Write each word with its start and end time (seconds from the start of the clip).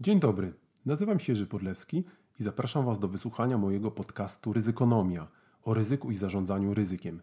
Dzień 0.00 0.20
dobry, 0.20 0.52
nazywam 0.86 1.18
się 1.18 1.32
Jerzy 1.32 1.46
Podlewski 1.46 2.04
i 2.40 2.42
zapraszam 2.42 2.84
Was 2.84 2.98
do 2.98 3.08
wysłuchania 3.08 3.58
mojego 3.58 3.90
podcastu 3.90 4.52
Ryzykonomia 4.52 5.26
o 5.64 5.74
ryzyku 5.74 6.10
i 6.10 6.14
zarządzaniu 6.14 6.74
ryzykiem. 6.74 7.22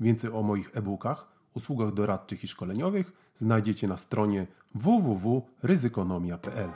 Więcej 0.00 0.30
o 0.32 0.42
moich 0.42 0.76
e-bookach, 0.76 1.28
usługach 1.54 1.92
doradczych 1.92 2.44
i 2.44 2.48
szkoleniowych 2.48 3.12
znajdziecie 3.36 3.88
na 3.88 3.96
stronie 3.96 4.46
www.ryzykonomia.pl. 4.74 6.70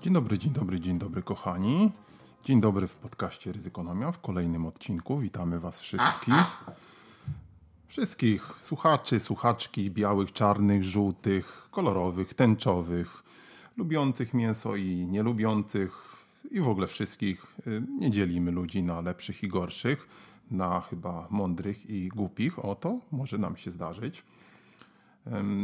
Dzień 0.00 0.12
dobry, 0.12 0.38
dzień 0.38 0.52
dobry, 0.52 0.80
dzień 0.80 0.98
dobry, 0.98 1.22
kochani. 1.22 1.92
Dzień 2.44 2.60
dobry 2.60 2.86
w 2.86 2.94
podcaście 2.94 3.52
Ryzykonomia 3.52 4.12
w 4.12 4.20
kolejnym 4.20 4.66
odcinku. 4.66 5.18
Witamy 5.18 5.60
Was 5.60 5.80
wszystkich. 5.80 6.34
Wszystkich 7.88 8.50
słuchaczy, 8.60 9.20
słuchaczki 9.20 9.90
białych, 9.90 10.32
czarnych, 10.32 10.84
żółtych, 10.84 11.68
kolorowych, 11.70 12.34
tęczowych, 12.34 13.22
lubiących 13.76 14.34
mięso 14.34 14.76
i 14.76 14.86
nielubiących 14.86 15.92
i 16.50 16.60
w 16.60 16.68
ogóle 16.68 16.86
wszystkich. 16.86 17.46
Nie 17.98 18.10
dzielimy 18.10 18.50
ludzi 18.50 18.82
na 18.82 19.00
lepszych 19.00 19.42
i 19.42 19.48
gorszych, 19.48 20.08
na 20.50 20.80
chyba 20.80 21.26
mądrych 21.30 21.90
i 21.90 22.08
głupich. 22.08 22.64
O 22.64 22.74
to 22.74 22.98
może 23.12 23.38
nam 23.38 23.56
się 23.56 23.70
zdarzyć. 23.70 24.22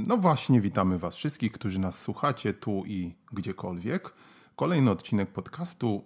No 0.07 0.17
właśnie, 0.17 0.61
witamy 0.61 0.99
Was 0.99 1.15
wszystkich, 1.15 1.53
którzy 1.53 1.79
nas 1.79 2.03
słuchacie 2.03 2.53
tu 2.53 2.83
i 2.87 3.15
gdziekolwiek. 3.33 4.15
Kolejny 4.57 4.91
odcinek 4.91 5.31
podcastu. 5.31 6.05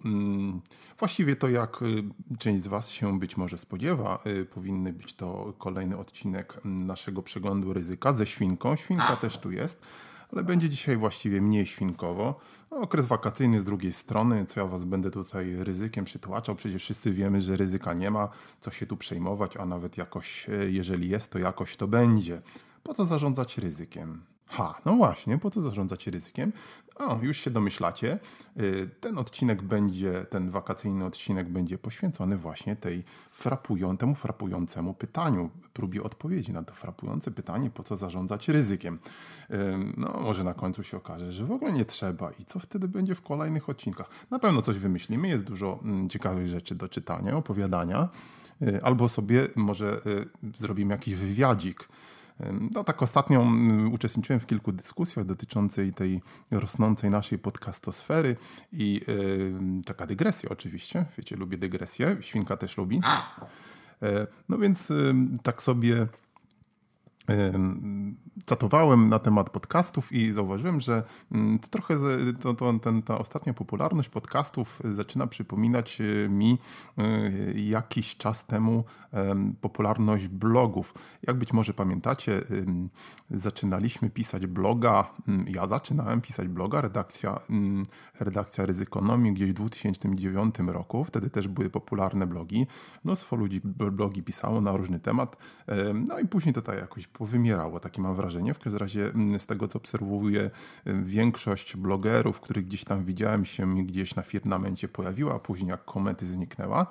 Właściwie 0.99 1.35
to, 1.35 1.49
jak 1.49 1.81
y, 1.81 2.03
część 2.37 2.63
z 2.63 2.67
Was 2.67 2.89
się 2.89 3.19
być 3.19 3.37
może 3.37 3.57
spodziewa, 3.57 4.19
y, 4.27 4.45
powinny 4.45 4.93
być 4.93 5.13
to 5.13 5.53
kolejny 5.57 5.97
odcinek 5.97 6.61
naszego 6.63 7.23
przeglądu 7.23 7.73
ryzyka 7.73 8.13
ze 8.13 8.25
świnką. 8.25 8.75
Świnka 8.75 9.15
też 9.15 9.37
tu 9.37 9.51
jest, 9.51 9.87
ale 10.33 10.43
będzie 10.43 10.69
dzisiaj 10.69 10.97
właściwie 10.97 11.41
mniej 11.41 11.65
świnkowo. 11.65 12.39
No, 12.71 12.77
okres 12.77 13.05
wakacyjny 13.05 13.59
z 13.59 13.63
drugiej 13.63 13.93
strony, 13.93 14.45
co 14.45 14.59
ja 14.59 14.67
Was 14.67 14.85
będę 14.85 15.11
tutaj 15.11 15.55
ryzykiem 15.55 16.05
przytłaczał. 16.05 16.55
Przecież 16.55 16.83
wszyscy 16.83 17.13
wiemy, 17.13 17.41
że 17.41 17.57
ryzyka 17.57 17.93
nie 17.93 18.11
ma, 18.11 18.29
co 18.61 18.71
się 18.71 18.85
tu 18.85 18.97
przejmować, 18.97 19.57
a 19.57 19.65
nawet 19.65 19.97
jakoś, 19.97 20.49
y, 20.49 20.71
jeżeli 20.71 21.09
jest, 21.09 21.31
to 21.31 21.39
jakoś 21.39 21.75
to 21.75 21.87
będzie. 21.87 22.41
Po 22.83 22.93
co 22.93 23.05
zarządzać 23.05 23.57
ryzykiem? 23.57 24.21
Ha, 24.49 24.81
no 24.85 24.95
właśnie, 24.95 25.37
po 25.37 25.51
co 25.51 25.61
zarządzać 25.61 26.07
ryzykiem? 26.07 26.51
O, 26.95 27.19
już 27.21 27.37
się 27.37 27.51
domyślacie. 27.51 28.19
Y, 28.59 28.89
ten 28.99 29.17
odcinek 29.17 29.61
będzie, 29.61 30.25
ten 30.29 30.49
wakacyjny 30.49 31.05
odcinek 31.05 31.49
będzie 31.49 31.77
poświęcony 31.77 32.37
właśnie 32.37 32.75
tej 32.75 33.03
frapują, 33.31 33.97
temu 33.97 34.15
frapującemu 34.15 34.93
pytaniu, 34.93 35.49
próbie 35.73 36.03
odpowiedzi 36.03 36.53
na 36.53 36.63
to 36.63 36.73
frapujące 36.73 37.31
pytanie, 37.31 37.69
po 37.69 37.83
co 37.83 37.95
zarządzać 37.95 38.47
ryzykiem. 38.47 38.99
Y, 39.51 39.55
no, 39.97 40.19
może 40.21 40.43
na 40.43 40.53
końcu 40.53 40.83
się 40.83 40.97
okaże, 40.97 41.31
że 41.31 41.45
w 41.45 41.51
ogóle 41.51 41.71
nie 41.71 41.85
trzeba 41.85 42.31
i 42.31 42.45
co 42.45 42.59
wtedy 42.59 42.87
będzie 42.87 43.15
w 43.15 43.21
kolejnych 43.21 43.69
odcinkach. 43.69 44.09
Na 44.31 44.39
pewno 44.39 44.61
coś 44.61 44.77
wymyślimy, 44.77 45.27
jest 45.27 45.43
dużo 45.43 45.79
mm, 45.83 46.09
ciekawych 46.09 46.47
rzeczy 46.47 46.75
do 46.75 46.89
czytania, 46.89 47.37
opowiadania, 47.37 48.09
y, 48.61 48.83
albo 48.83 49.09
sobie 49.09 49.47
może 49.55 50.01
zrobimy 50.57 50.93
jakiś 50.93 51.15
wywiadzik 51.15 51.87
no 52.71 52.83
tak 52.83 53.01
ostatnio 53.01 53.47
uczestniczyłem 53.91 54.39
w 54.39 54.45
kilku 54.45 54.71
dyskusjach 54.71 55.25
dotyczącej 55.25 55.93
tej 55.93 56.21
rosnącej 56.51 57.09
naszej 57.09 57.39
podcastosfery 57.39 58.35
i 58.73 59.01
yy, 59.07 59.83
taka 59.85 60.05
dygresja 60.05 60.49
oczywiście, 60.49 61.05
wiecie, 61.17 61.35
lubię 61.35 61.57
dygresję, 61.57 62.17
Świnka 62.21 62.57
też 62.57 62.77
lubi. 62.77 63.01
E, 64.01 64.27
no 64.49 64.57
więc 64.57 64.89
yy, 64.89 65.15
tak 65.43 65.61
sobie 65.61 66.07
Czatowałem 68.45 69.09
na 69.09 69.19
temat 69.19 69.49
podcastów 69.49 70.11
i 70.11 70.33
zauważyłem, 70.33 70.81
że 70.81 71.03
mm, 71.31 71.59
to 71.59 71.67
trochę 71.67 71.95
to, 72.41 72.53
to, 72.53 72.79
ten, 72.79 73.01
ta 73.01 73.17
ostatnia 73.17 73.53
popularność 73.53 74.09
podcastów 74.09 74.81
zaczyna 74.91 75.27
przypominać 75.27 76.01
e, 76.01 76.29
mi 76.29 76.57
e, 76.97 77.31
jakiś 77.53 78.17
czas 78.17 78.45
temu 78.45 78.83
popularność 79.61 80.27
blogów. 80.27 80.93
Jak 81.27 81.37
być 81.37 81.53
może 81.53 81.73
pamiętacie, 81.73 82.41
zaczynaliśmy 83.31 84.09
pisać 84.09 84.47
bloga, 84.47 85.11
ja 85.47 85.67
zaczynałem 85.67 86.21
pisać 86.21 86.47
bloga, 86.47 86.81
redakcja, 86.81 87.39
redakcja 88.19 88.65
Ryzykonomii 88.65 89.33
gdzieś 89.33 89.49
w 89.49 89.53
2009 89.53 90.55
roku, 90.67 91.03
wtedy 91.03 91.29
też 91.29 91.47
były 91.47 91.69
popularne 91.69 92.27
blogi. 92.27 92.67
Mnóstwo 93.03 93.35
ludzi 93.35 93.61
blogi 93.91 94.23
pisało 94.23 94.61
na 94.61 94.75
różny 94.75 94.99
temat, 94.99 95.37
no 96.07 96.19
i 96.19 96.27
później 96.27 96.53
to 96.53 96.61
tak 96.61 96.79
jakoś 96.79 97.07
powymierało, 97.19 97.79
takie 97.79 98.01
mam 98.01 98.15
wrażenie. 98.15 98.53
W 98.53 98.59
każdym 98.59 98.79
razie 98.79 99.05
mm, 99.05 99.39
z 99.39 99.45
tego, 99.45 99.67
co 99.67 99.79
obserwuję, 99.79 100.51
y, 100.87 101.03
większość 101.03 101.77
blogerów, 101.77 102.39
których 102.39 102.65
gdzieś 102.65 102.83
tam 102.83 103.05
widziałem 103.05 103.45
się 103.45 103.85
gdzieś 103.85 104.15
na 104.15 104.21
firmamencie 104.21 104.87
pojawiła, 104.87 105.35
a 105.35 105.39
później 105.39 105.69
jak 105.69 105.85
komenty 105.85 106.25
zniknęła. 106.27 106.87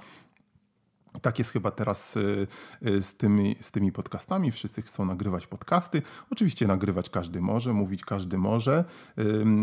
Tak 1.22 1.38
jest 1.38 1.50
chyba 1.50 1.70
teraz 1.70 2.16
y, 2.16 2.46
y, 2.86 3.02
z 3.02 3.16
tymi, 3.16 3.56
z 3.60 3.70
tymi 3.70 3.92
podcastami. 3.92 4.50
Wszyscy 4.50 4.82
chcą 4.82 5.04
nagrywać 5.04 5.46
podcasty. 5.46 6.02
Oczywiście 6.30 6.66
nagrywać 6.66 7.10
każdy 7.10 7.41
może, 7.41 7.72
mówić 7.72 8.04
każdy 8.04 8.38
może, 8.38 8.84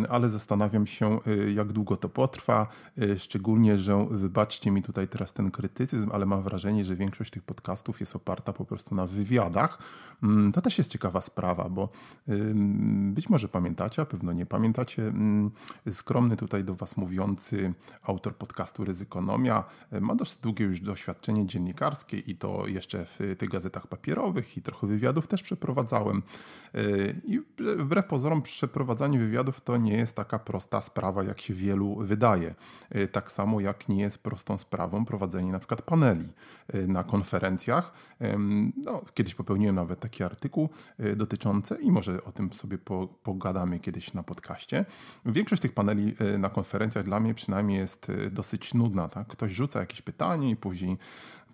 ale 0.10 0.30
zastanawiam 0.30 0.86
się, 0.86 1.20
y, 1.28 1.54
jak 1.54 1.72
długo 1.72 1.98
to 1.98 2.10
potrwa. 2.10 2.68
Szczególnie, 3.18 3.78
że 3.78 4.08
wybaczcie 4.12 4.72
mi 4.72 4.84
tutaj 4.84 5.08
teraz 5.08 5.34
ten 5.34 5.52
krytycyzm, 5.52 6.10
ale 6.14 6.26
mam 6.26 6.44
wrażenie, 6.44 6.86
że 6.86 6.96
większość 6.96 7.32
tych 7.32 7.44
podcastów 7.44 8.00
jest 8.00 8.16
oparta 8.16 8.54
po 8.54 8.66
prostu 8.66 8.96
na 8.96 9.08
wywiadach. 9.08 9.80
Mm, 10.24 10.52
to 10.52 10.62
też 10.62 10.78
jest 10.78 10.92
ciekawa 10.92 11.22
sprawa, 11.22 11.70
bo 11.70 11.90
być 13.14 13.30
może 13.30 13.48
pamiętacie, 13.48 14.02
a 14.02 14.06
pewno 14.06 14.34
nie 14.34 14.46
pamiętacie. 14.46 15.08
Mm, 15.08 15.52
skromny 15.90 16.38
tutaj 16.38 16.64
do 16.64 16.76
Was 16.76 16.98
mówiący 16.98 17.74
autor 18.04 18.36
podcastu 18.36 18.86
Ryzykonomia 18.86 19.64
ma 20.02 20.16
dosyć 20.16 20.38
długie 20.38 20.66
już 20.66 20.80
doświadczenie 20.80 21.35
dziennikarskie 21.44 22.18
i 22.18 22.36
to 22.36 22.68
jeszcze 22.68 23.06
w 23.06 23.36
tych 23.38 23.50
gazetach 23.50 23.88
papierowych 23.88 24.58
i 24.58 24.62
trochę 24.62 24.88
wywiadów 24.88 25.28
też 25.28 25.44
przeprowadzałem. 25.44 26.22
Y, 26.76 27.22
I 27.24 27.42
wbrew 27.78 28.06
pozorom 28.06 28.42
przeprowadzanie 28.42 29.20
wywiadów 29.20 29.62
to 29.62 29.78
nie 29.78 29.94
jest 29.94 30.16
taka 30.16 30.40
prosta 30.40 30.82
sprawa, 30.82 31.24
jak 31.24 31.42
się 31.42 31.54
wielu 31.54 31.96
wydaje. 31.96 32.56
Y, 32.96 33.08
tak 33.08 33.32
samo 33.32 33.62
jak 33.62 33.90
nie 33.90 34.02
jest 34.02 34.24
prostą 34.24 34.58
sprawą 34.58 35.06
prowadzenie 35.06 35.52
na 35.52 35.60
przykład 35.60 35.82
paneli 35.82 36.28
y, 36.76 36.88
na 36.88 37.04
konferencjach. 37.04 37.94
No, 38.86 39.02
kiedyś 39.14 39.36
popełniłem 39.36 39.76
nawet 39.76 40.00
taki 40.00 40.24
artykuł 40.24 40.70
dotyczący 41.16 41.78
i 41.82 41.92
może 41.92 42.24
o 42.24 42.32
tym 42.32 42.54
sobie 42.54 42.78
pogadamy 43.24 43.80
kiedyś 43.80 44.14
na 44.14 44.24
podcaście. 44.24 44.86
Większość 45.26 45.62
tych 45.62 45.74
paneli 45.74 46.14
na 46.40 46.50
konferencjach 46.50 47.06
dla 47.06 47.20
mnie 47.20 47.34
przynajmniej 47.34 47.80
jest 47.80 48.12
dosyć 48.32 48.74
nudna. 48.74 49.10
Tak? 49.10 49.28
Ktoś 49.28 49.52
rzuca 49.52 49.80
jakieś 49.80 50.02
pytanie 50.02 50.50
i 50.50 50.56
później 50.56 50.98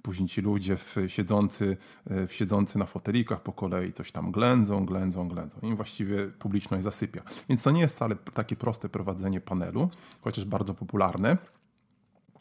Później 0.04 0.30
ci 0.30 0.42
ludzie 0.42 0.78
w, 0.78 0.96
siedzący, 1.08 1.78
e, 2.10 2.28
w 2.28 2.34
siedzący 2.34 2.80
na 2.80 2.86
fotelikach 2.86 3.44
po 3.44 3.52
kolei 3.52 3.94
coś 3.94 4.12
tam 4.12 4.32
ględzą, 4.32 4.86
ględzą, 4.86 5.28
ględzą. 5.28 5.58
I 5.62 5.76
właściwie 5.76 6.28
publiczność 6.28 6.84
zasypia. 6.84 7.22
Więc 7.50 7.64
to 7.64 7.72
nie 7.72 7.82
jest 7.82 7.96
wcale 7.96 8.16
takie 8.16 8.56
proste 8.56 8.90
prowadzenie 8.90 9.42
panelu, 9.42 9.90
chociaż 10.22 10.46
bardzo 10.46 10.74
popularne. 10.74 11.38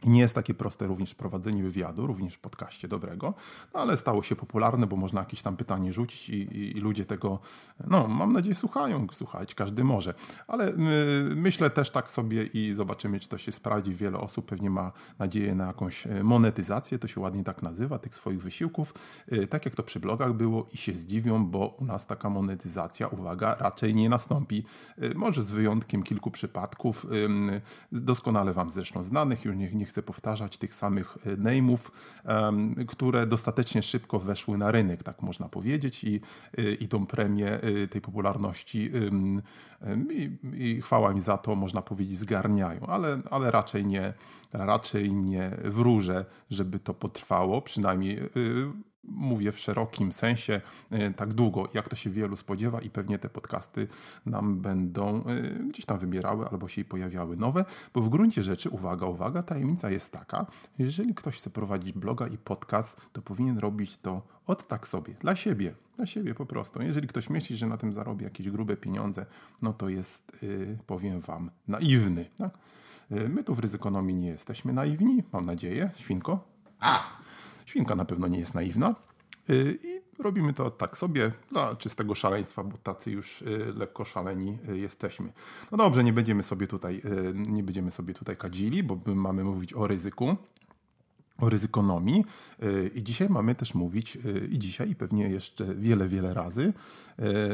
Nie 0.05 0.21
jest 0.21 0.34
takie 0.34 0.55
proste 0.55 0.87
również 0.87 1.15
prowadzenie 1.15 1.62
wywiadu, 1.62 2.06
również 2.06 2.34
w 2.34 2.38
podcaście 2.38 2.88
dobrego, 2.88 3.34
no 3.75 3.81
ale 3.81 3.97
stało 3.97 4.22
się 4.22 4.37
popularne, 4.37 4.87
bo 4.87 4.97
można 4.97 5.21
jakieś 5.21 5.43
tam 5.43 5.56
pytanie 5.56 5.93
rzucić 5.93 6.28
i, 6.28 6.33
i, 6.33 6.77
i 6.77 6.81
ludzie 6.81 7.05
tego, 7.05 7.38
no 7.87 8.09
mam 8.09 8.33
nadzieję, 8.33 8.55
słuchają, 8.55 9.06
słuchać, 9.12 9.55
każdy 9.55 9.84
może. 9.84 10.15
Ale 10.47 10.69
y, 10.69 10.75
myślę 11.37 11.71
też 11.71 11.91
tak 11.91 12.11
sobie 12.11 12.44
i 12.44 12.75
zobaczymy, 12.75 13.21
czy 13.21 13.28
to 13.28 13.38
się 13.38 13.53
sprawdzi. 13.53 13.94
Wiele 13.94 14.19
osób 14.19 14.47
pewnie 14.47 14.71
ma 14.71 14.93
nadzieję 15.19 15.55
na 15.55 15.66
jakąś 15.66 16.06
y, 16.06 16.25
monetyzację, 16.25 16.99
to 16.99 17.09
się 17.09 17.21
ładnie 17.21 17.44
tak 17.44 17.62
nazywa, 17.62 17.99
tych 17.99 18.15
swoich 18.15 18.43
wysiłków, 18.43 18.94
y, 19.32 19.47
tak 19.47 19.64
jak 19.64 19.75
to 19.75 19.82
przy 19.82 20.00
blogach 20.00 20.32
było 20.32 20.67
i 20.73 20.76
się 20.76 20.93
zdziwią, 20.93 21.47
bo 21.47 21.76
u 21.79 21.85
nas 21.85 22.06
taka 22.06 22.31
monetyzacja, 22.31 23.08
uwaga, 23.08 23.55
raczej 23.55 23.94
nie 23.94 24.08
nastąpi. 24.08 24.64
Y, 25.02 25.14
może 25.14 25.43
z 25.43 25.50
wyjątkiem 25.50 26.02
kilku 26.02 26.31
przypadków, 26.31 27.06
doskonale 27.93 28.52
Wam 28.52 28.70
zresztą 28.70 29.02
znanych, 29.02 29.44
już 29.44 29.56
nie, 29.56 29.73
nie 29.73 29.87
chcę 29.90 30.02
powtarzać 30.02 30.58
tych 30.58 30.75
samych 30.75 31.19
e, 31.26 31.37
name'ów, 31.37 31.90
które 32.88 33.26
dostatecznie 33.26 33.82
szybko 33.82 34.19
weszły 34.19 34.58
na 34.58 34.70
rynek, 34.70 35.02
tak 35.02 35.22
można 35.22 35.48
powiedzieć, 35.48 36.04
i, 36.04 36.20
e, 36.58 36.72
i 36.72 36.88
tą 36.88 37.06
premię 37.06 37.60
e, 37.62 37.88
tej 37.88 38.00
popularności 38.00 38.90
i, 40.10 40.38
i 40.54 40.82
chwała 40.82 41.14
mi 41.14 41.20
za 41.20 41.38
to, 41.38 41.54
można 41.54 41.82
powiedzieć, 41.82 42.19
zgarniają, 42.19 42.87
ale, 42.87 43.20
ale 43.31 43.50
raczej 43.50 43.87
nie 43.87 44.14
raczej 44.52 45.12
nie 45.12 45.50
wróżę, 45.64 46.25
żeby 46.50 46.78
to 46.78 46.94
potrwało, 46.94 47.62
przynajmniej 47.62 48.19
mówię 49.05 49.52
w 49.52 49.58
szerokim 49.58 50.12
sensie 50.12 50.61
e, 50.91 51.11
tak 51.11 51.35
długo, 51.35 51.69
jak 51.75 51.88
to 51.88 51.97
się 51.97 52.11
wielu 52.11 52.37
spodziewa 52.37 52.81
i 52.81 52.91
pewnie 52.91 53.19
te 53.19 53.29
podcasty 53.29 53.88
nam 54.26 54.61
będą 54.61 55.25
e, 55.25 55.43
gdzieś 55.69 55.87
tam 55.87 55.99
wybierały 55.99 56.49
albo 56.49 56.69
się 56.69 56.85
pojawiały 56.85 57.37
nowe, 57.37 57.64
bo 57.94 58.00
w 58.00 58.08
gruncie 58.08 58.43
rzeczy, 58.43 58.70
uwaga, 58.70 59.06
uwaga, 59.06 59.43
tajemnica 59.43 59.91
jest 59.91 60.12
taka, 60.12 60.47
jeżeli 60.79 61.14
ktoś 61.14 61.38
chce 61.38 61.50
prowadzić 61.50 61.93
bloga 61.93 62.26
i 62.26 62.38
podcast, 62.38 63.00
to 63.12 63.23
powinien 63.23 63.58
robić 63.58 63.97
to 63.97 64.23
od 64.47 64.69
tak 64.69 64.87
sobie, 64.87 65.14
dla 65.14 65.37
siebie, 65.37 65.75
dla 65.97 66.06
siebie 66.06 66.35
po 66.35 66.47
prostu. 66.47 66.82
Jeżeli 66.82 67.08
ktoś 67.08 67.31
myśli, 67.31 67.56
że 67.56 67.67
na 67.67 67.76
tym 67.76 67.93
zarobi 67.93 68.25
jakieś 68.25 68.50
grube 68.50 68.76
pieniądze, 68.76 69.26
no 69.62 69.73
to 69.73 69.88
jest, 69.88 70.32
yy, 70.43 70.79
powiem 70.87 71.20
wam, 71.20 71.50
naiwny. 71.69 72.31
Tak? 72.37 72.58
My 73.29 73.44
tu 73.44 73.55
w 73.55 73.58
ryzykonomii 73.58 74.14
nie 74.14 74.29
jesteśmy 74.29 74.73
naiwni, 74.73 75.23
mam 75.32 75.47
nadzieję. 75.47 75.91
Świnko? 75.97 76.44
Świnka 77.70 77.94
na 77.94 78.05
pewno 78.05 78.28
nie 78.28 78.38
jest 78.38 78.55
naiwna. 78.55 78.94
Y, 79.50 79.78
I 79.82 80.22
robimy 80.22 80.52
to 80.52 80.70
tak 80.70 80.96
sobie 80.96 81.32
dla 81.50 81.76
czystego 81.76 82.14
szaleństwa, 82.14 82.64
bo 82.64 82.76
tacy 82.78 83.11
już 83.11 83.43
y, 83.43 83.75
lekko 83.76 84.05
szaleni 84.05 84.58
y, 84.69 84.78
jesteśmy. 84.78 85.32
No 85.72 85.78
dobrze, 85.78 86.05
nie 86.05 86.12
będziemy 86.12 86.43
sobie 86.43 86.67
tutaj, 86.67 87.02
nie 87.34 87.62
będziemy 87.62 87.90
sobie 87.90 88.14
tutaj 88.14 88.37
kadzili, 88.37 88.82
bo 88.82 88.99
mamy 89.06 89.44
mówić 89.44 89.75
o 89.75 89.87
ryzyku 89.87 90.37
o 91.40 91.48
ryzykonomii. 91.48 92.25
I 92.94 93.02
dzisiaj 93.02 93.28
mamy 93.28 93.54
też 93.54 93.75
mówić, 93.75 94.19
i 94.50 94.58
dzisiaj, 94.58 94.90
i 94.90 94.94
pewnie 94.94 95.28
jeszcze 95.28 95.75
wiele, 95.75 96.08
wiele 96.08 96.34
razy, 96.34 96.72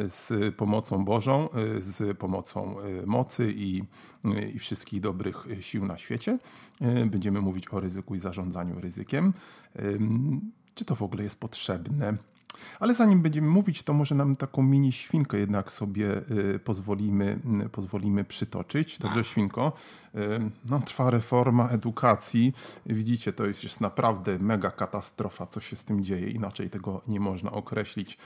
z 0.09 0.55
pomocą 0.55 1.05
Bożą, 1.05 1.49
z 1.79 2.19
pomocą 2.19 2.77
mocy 3.07 3.55
i, 3.57 3.83
i 4.55 4.59
wszystkich 4.59 5.01
dobrych 5.01 5.47
sił 5.61 5.87
na 5.87 5.99
świecie. 5.99 6.39
Będziemy 7.07 7.41
mówić 7.41 7.69
o 7.69 7.81
ryzyku 7.81 8.15
i 8.15 8.19
zarządzaniu 8.19 8.81
ryzykiem 8.81 9.33
czy 10.77 10.85
to 10.85 10.97
w 10.97 11.03
ogóle 11.03 11.23
jest 11.23 11.41
potrzebne. 11.41 12.17
Ale 12.81 12.95
zanim 12.95 13.23
będziemy 13.23 13.49
mówić, 13.49 13.83
to 13.83 13.93
może 13.93 14.15
nam 14.15 14.37
taką 14.37 14.63
mini 14.63 14.93
świnkę 14.93 15.39
jednak 15.39 15.73
sobie 15.73 16.07
y, 16.55 16.59
pozwolimy, 16.65 17.39
y, 17.67 17.69
pozwolimy 17.69 18.25
przytoczyć. 18.25 18.99
Dobrze, 18.99 19.25
świnko? 19.25 19.73
Y, 20.15 20.19
no, 20.65 20.81
trwa 20.81 21.11
reforma 21.11 21.69
edukacji. 21.69 22.53
Widzicie, 22.87 23.33
to 23.33 23.47
jest, 23.47 23.65
jest 23.65 23.81
naprawdę 23.81 24.39
mega 24.39 24.71
katastrofa, 24.71 25.47
co 25.47 25.61
się 25.61 25.77
z 25.77 25.85
tym 25.85 26.05
dzieje. 26.05 26.31
Inaczej 26.31 26.71
tego 26.71 27.03
nie 27.09 27.21
można 27.21 27.53
określić. 27.53 28.19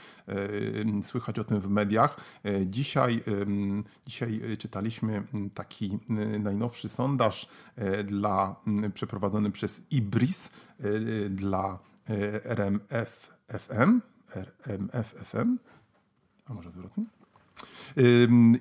Słychać 1.03 1.39
o 1.39 1.43
tym 1.43 1.59
w 1.59 1.69
mediach. 1.69 2.17
Dzisiaj, 2.65 3.23
dzisiaj 4.07 4.41
czytaliśmy 4.59 5.23
taki 5.53 5.99
najnowszy 6.39 6.89
sondaż 6.89 7.47
dla, 8.03 8.55
przeprowadzony 8.93 9.51
przez 9.51 9.91
IBRIS 9.91 10.51
dla 11.29 11.79
RMF 12.43 13.29
FM, 13.59 14.01
RMF 14.35 15.07
FM, 15.07 15.57
a 16.45 16.53
może 16.53 16.71
zwrotnie? 16.71 17.05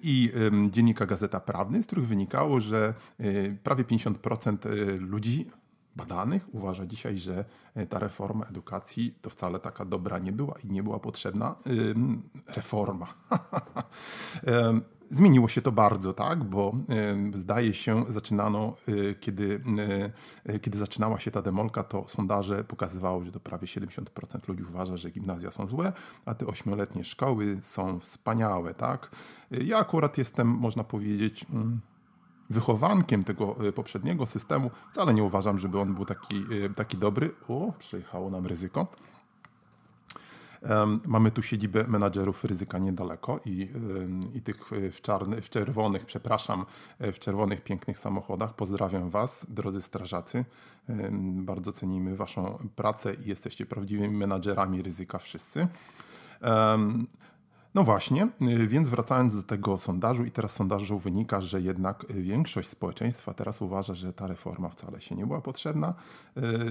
I 0.02 0.32
dziennika 0.70 1.06
Gazeta 1.06 1.40
Prawny, 1.40 1.82
z 1.82 1.86
których 1.86 2.06
wynikało, 2.06 2.60
że 2.60 2.94
y, 3.20 3.56
prawie 3.62 3.84
50% 3.84 4.66
y, 4.66 4.98
ludzi 4.98 5.46
badanych 5.96 6.54
uważa 6.54 6.86
dzisiaj, 6.86 7.18
że 7.18 7.44
y, 7.76 7.86
ta 7.86 7.98
reforma 7.98 8.46
edukacji 8.46 9.14
to 9.22 9.30
wcale 9.30 9.60
taka 9.60 9.84
dobra 9.84 10.18
nie 10.18 10.32
była 10.32 10.54
i 10.64 10.70
nie 10.70 10.82
była 10.82 10.98
potrzebna 10.98 11.54
reforma. 12.46 13.06
Zmieniło 15.10 15.48
się 15.48 15.62
to 15.62 15.72
bardzo, 15.72 16.12
tak, 16.12 16.44
bo 16.44 16.72
zdaje 17.34 17.74
się, 17.74 18.04
zaczynano, 18.08 18.76
e, 18.88 19.14
kiedy, 19.14 19.60
e, 20.44 20.58
kiedy 20.58 20.78
zaczynała 20.78 21.20
się 21.20 21.30
ta 21.30 21.42
demolka, 21.42 21.82
to 21.82 22.08
sondaże 22.08 22.64
pokazywały, 22.64 23.24
że 23.24 23.32
to 23.32 23.40
prawie 23.40 23.66
70% 23.66 24.48
ludzi 24.48 24.62
uważa, 24.62 24.96
że 24.96 25.10
gimnazja 25.10 25.50
są 25.50 25.66
złe, 25.66 25.92
a 26.24 26.34
te 26.34 26.46
ośmioletnie 26.46 27.04
szkoły 27.04 27.58
są 27.62 28.00
wspaniałe, 28.00 28.74
tak. 28.74 29.10
Ja 29.50 29.78
akurat 29.78 30.18
jestem, 30.18 30.48
można 30.48 30.84
powiedzieć, 30.84 31.46
mm, 31.50 31.80
wychowankiem 32.50 33.22
tego 33.22 33.68
e, 33.68 33.72
poprzedniego 33.72 34.26
systemu. 34.26 34.70
Wcale 34.92 35.14
nie 35.14 35.24
uważam, 35.24 35.58
żeby 35.58 35.80
on 35.80 35.94
był 35.94 36.04
taki, 36.04 36.44
taki 36.76 36.98
dobry. 36.98 37.34
O, 37.48 37.72
przejechało 37.78 38.30
nam 38.30 38.46
ryzyko. 38.46 38.86
Mamy 41.06 41.30
tu 41.30 41.42
siedzibę 41.42 41.84
menadżerów 41.88 42.44
ryzyka 42.44 42.78
niedaleko 42.78 43.40
i, 43.44 43.68
i 44.34 44.42
tych 44.42 44.70
w, 44.92 45.00
czarny, 45.00 45.40
w 45.40 45.50
czerwonych, 45.50 46.06
przepraszam, 46.06 46.66
w 47.00 47.18
czerwonych 47.18 47.64
pięknych 47.64 47.98
samochodach. 47.98 48.54
Pozdrawiam 48.54 49.10
Was, 49.10 49.46
drodzy 49.48 49.82
strażacy. 49.82 50.44
Bardzo 51.22 51.72
cenimy 51.72 52.16
Waszą 52.16 52.68
pracę 52.76 53.14
i 53.14 53.28
jesteście 53.28 53.66
prawdziwymi 53.66 54.16
menadżerami 54.16 54.82
ryzyka 54.82 55.18
wszyscy. 55.18 55.68
No 57.74 57.84
właśnie, 57.84 58.28
y, 58.42 58.66
więc 58.66 58.88
wracając 58.88 59.36
do 59.36 59.42
tego 59.42 59.78
sondażu 59.78 60.24
i 60.24 60.30
teraz 60.30 60.52
sondażu 60.52 60.98
wynika, 60.98 61.40
że 61.40 61.60
jednak 61.60 62.06
większość 62.08 62.68
społeczeństwa 62.68 63.34
teraz 63.34 63.62
uważa, 63.62 63.94
że 63.94 64.12
ta 64.12 64.26
reforma 64.26 64.68
wcale 64.68 65.00
się 65.00 65.14
nie 65.14 65.26
była 65.26 65.40
potrzebna. 65.40 65.94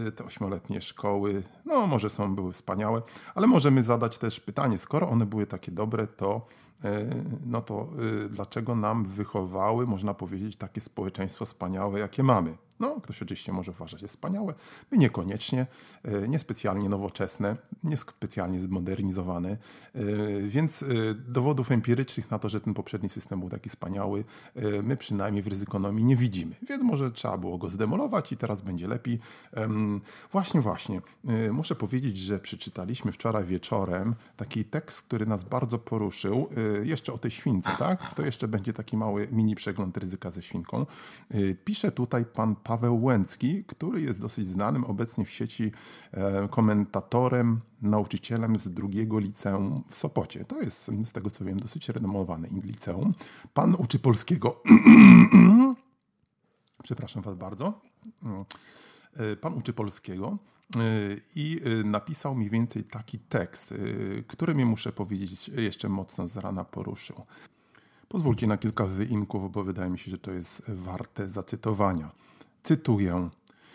Y, 0.08 0.12
te 0.12 0.26
ośmioletnie 0.26 0.82
szkoły, 0.82 1.44
no 1.66 1.88
może 1.88 2.10
są, 2.10 2.36
były 2.36 2.54
wspaniałe, 2.54 3.02
ale 3.36 3.48
możemy 3.48 3.84
zadać 3.84 4.18
też 4.18 4.40
pytanie, 4.40 4.78
skoro 4.78 5.10
one 5.10 5.26
były 5.26 5.48
takie 5.48 5.72
dobre, 5.72 6.08
to 6.08 6.48
y, 6.52 6.69
no 7.46 7.62
to 7.62 7.88
dlaczego 8.30 8.76
nam 8.76 9.06
wychowały, 9.06 9.88
można 9.88 10.14
powiedzieć, 10.14 10.56
takie 10.56 10.82
społeczeństwo 10.82 11.46
wspaniałe, 11.46 12.00
jakie 12.00 12.24
mamy? 12.24 12.58
No, 12.80 13.02
ktoś 13.02 13.22
oczywiście 13.22 13.52
może 13.52 13.72
uważać, 13.72 14.00
że 14.00 14.04
jest 14.04 14.16
wspaniałe, 14.16 14.54
my 14.92 14.98
niekoniecznie, 14.98 15.68
e, 16.04 16.28
niespecjalnie 16.28 16.90
nowoczesne, 16.90 17.58
niespecjalnie 17.84 18.60
zmodernizowane, 18.60 19.50
e, 19.50 19.58
więc 20.42 20.84
e, 20.84 20.86
dowodów 21.14 21.72
empirycznych 21.72 22.32
na 22.32 22.40
to, 22.40 22.50
że 22.50 22.62
ten 22.62 22.74
poprzedni 22.74 23.10
system 23.10 23.40
był 23.40 23.50
taki 23.50 23.70
wspaniały, 23.70 24.24
my 24.84 24.98
przynajmniej 24.98 25.44
w 25.44 25.48
ryzykonomii 25.48 26.06
nie 26.06 26.16
widzimy. 26.16 26.56
Więc 26.70 26.84
może 26.84 27.12
trzeba 27.12 27.38
było 27.38 27.58
go 27.58 27.70
zdemolować 27.70 28.32
i 28.32 28.38
teraz 28.38 28.62
będzie 28.62 28.88
lepiej. 28.88 29.20
Właśnie, 30.32 30.62
właśnie. 30.62 31.02
Muszę 31.52 31.76
powiedzieć, 31.76 32.18
że 32.18 32.40
przeczytaliśmy 32.40 33.12
wczoraj 33.12 33.46
wieczorem 33.46 34.16
taki 34.38 34.66
tekst, 34.66 35.02
który 35.02 35.26
nas 35.26 35.44
bardzo 35.44 35.80
poruszył. 35.80 36.50
Jeszcze 36.84 37.14
o 37.14 37.18
tej 37.18 37.32
śwince, 37.32 37.70
tak? 37.80 38.16
To 38.16 38.26
jeszcze 38.26 38.48
będzie 38.48 38.74
taki 38.74 38.98
mały 38.98 39.28
mini 39.32 39.56
przegląd 39.56 39.98
ryzyka 39.98 40.32
ze 40.32 40.42
świnką. 40.42 40.86
Pisze 41.66 41.92
tutaj 41.92 42.26
pan 42.26 42.56
Paweł 42.56 43.04
Łęcki, 43.04 43.64
który 43.64 44.02
jest 44.02 44.22
dosyć 44.22 44.48
znanym 44.48 44.84
obecnie 44.84 45.26
w 45.26 45.32
sieci 45.32 45.72
e, 46.12 46.48
komentatorem, 46.48 47.60
nauczycielem 47.82 48.60
z 48.60 48.68
drugiego 48.68 49.20
liceum 49.20 49.84
w 49.88 49.98
Sopocie. 49.98 50.46
To 50.46 50.62
jest, 50.62 50.92
z 51.04 51.12
tego 51.12 51.30
co 51.30 51.46
wiem, 51.46 51.60
dosyć 51.60 51.90
renomowane 51.90 52.48
liceum. 52.64 53.14
Pan 53.54 53.76
uczy 53.76 54.00
polskiego. 54.00 54.64
Przepraszam 56.84 57.24
Was 57.24 57.36
bardzo. 57.36 57.82
E, 59.18 59.36
pan 59.36 59.54
uczy 59.54 59.74
polskiego 59.74 60.38
i 61.36 61.62
napisał 61.84 62.36
mniej 62.36 62.50
więcej 62.50 62.84
taki 62.84 63.20
tekst, 63.20 63.74
który 64.28 64.56
mi 64.56 64.66
muszę 64.66 64.92
powiedzieć 64.92 65.50
jeszcze 65.50 65.90
mocno 65.90 66.28
z 66.28 66.38
rana 66.38 66.64
poruszył. 66.64 67.16
Pozwólcie 68.08 68.48
na 68.48 68.58
kilka 68.58 68.86
wyimków, 68.86 69.52
bo 69.52 69.64
wydaje 69.64 69.90
mi 69.90 70.00
się, 70.00 70.12
że 70.12 70.18
to 70.18 70.32
jest 70.32 70.64
warte 70.68 71.28
zacytowania. 71.28 72.12
Cytuję: 72.64 73.30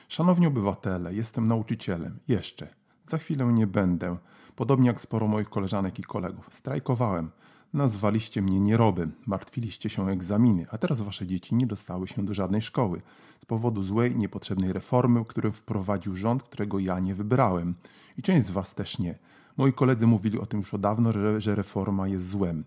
Szanowni 0.09 0.47
obywatele, 0.47 1.14
jestem 1.14 1.49
nauczycielem. 1.49 2.18
Jeszcze. 2.28 2.75
Za 3.09 3.18
chwilę 3.18 3.45
nie 3.45 3.66
będę. 3.66 4.16
Podobnie 4.57 4.87
jak 4.87 5.00
sporo 5.00 5.28
moich 5.28 5.50
koleżanek 5.50 5.99
i 5.99 6.02
kolegów. 6.02 6.47
Strajkowałem. 6.50 7.30
Nazwaliście 7.75 8.43
mnie 8.43 8.61
nierobem, 8.61 9.12
martwiliście 9.26 9.90
się 9.90 10.04
o 10.04 10.12
egzaminy, 10.12 10.66
a 10.71 10.78
teraz 10.78 11.00
wasze 11.00 11.26
dzieci 11.26 11.54
nie 11.54 11.66
dostały 11.66 12.07
się 12.07 12.25
do 12.25 12.35
żadnej 12.35 12.62
szkoły 12.62 13.02
z 13.43 13.45
powodu 13.45 13.83
złej, 13.83 14.16
niepotrzebnej 14.16 14.73
reformy, 14.73 15.25
którą 15.25 15.50
wprowadził 15.50 16.16
rząd, 16.16 16.43
którego 16.43 16.78
ja 16.78 17.00
nie 17.00 17.14
wybrałem. 17.14 17.75
I 18.19 18.23
część 18.23 18.47
z 18.47 18.50
was 18.50 18.75
też 18.75 18.99
nie. 18.99 19.19
Moi 19.57 19.73
koledzy 19.73 20.07
mówili 20.07 20.38
o 20.38 20.47
tym 20.47 20.61
już 20.61 20.75
od 20.75 20.81
dawno, 20.81 21.12
że, 21.12 21.40
że 21.40 21.54
reforma 21.54 22.09
jest 22.09 22.28
złem 22.28 22.64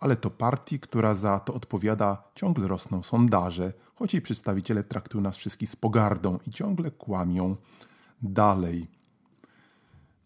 ale 0.00 0.16
to 0.16 0.30
partii, 0.30 0.80
która 0.80 1.14
za 1.14 1.38
to 1.38 1.54
odpowiada, 1.54 2.22
ciągle 2.34 2.68
rosną 2.68 3.02
sondaże, 3.02 3.72
choć 3.94 4.14
jej 4.14 4.22
przedstawiciele 4.22 4.84
traktują 4.84 5.22
nas 5.22 5.36
wszystkich 5.36 5.68
z 5.68 5.76
pogardą 5.76 6.38
i 6.46 6.50
ciągle 6.50 6.90
kłamią 6.90 7.56
dalej. 8.22 8.86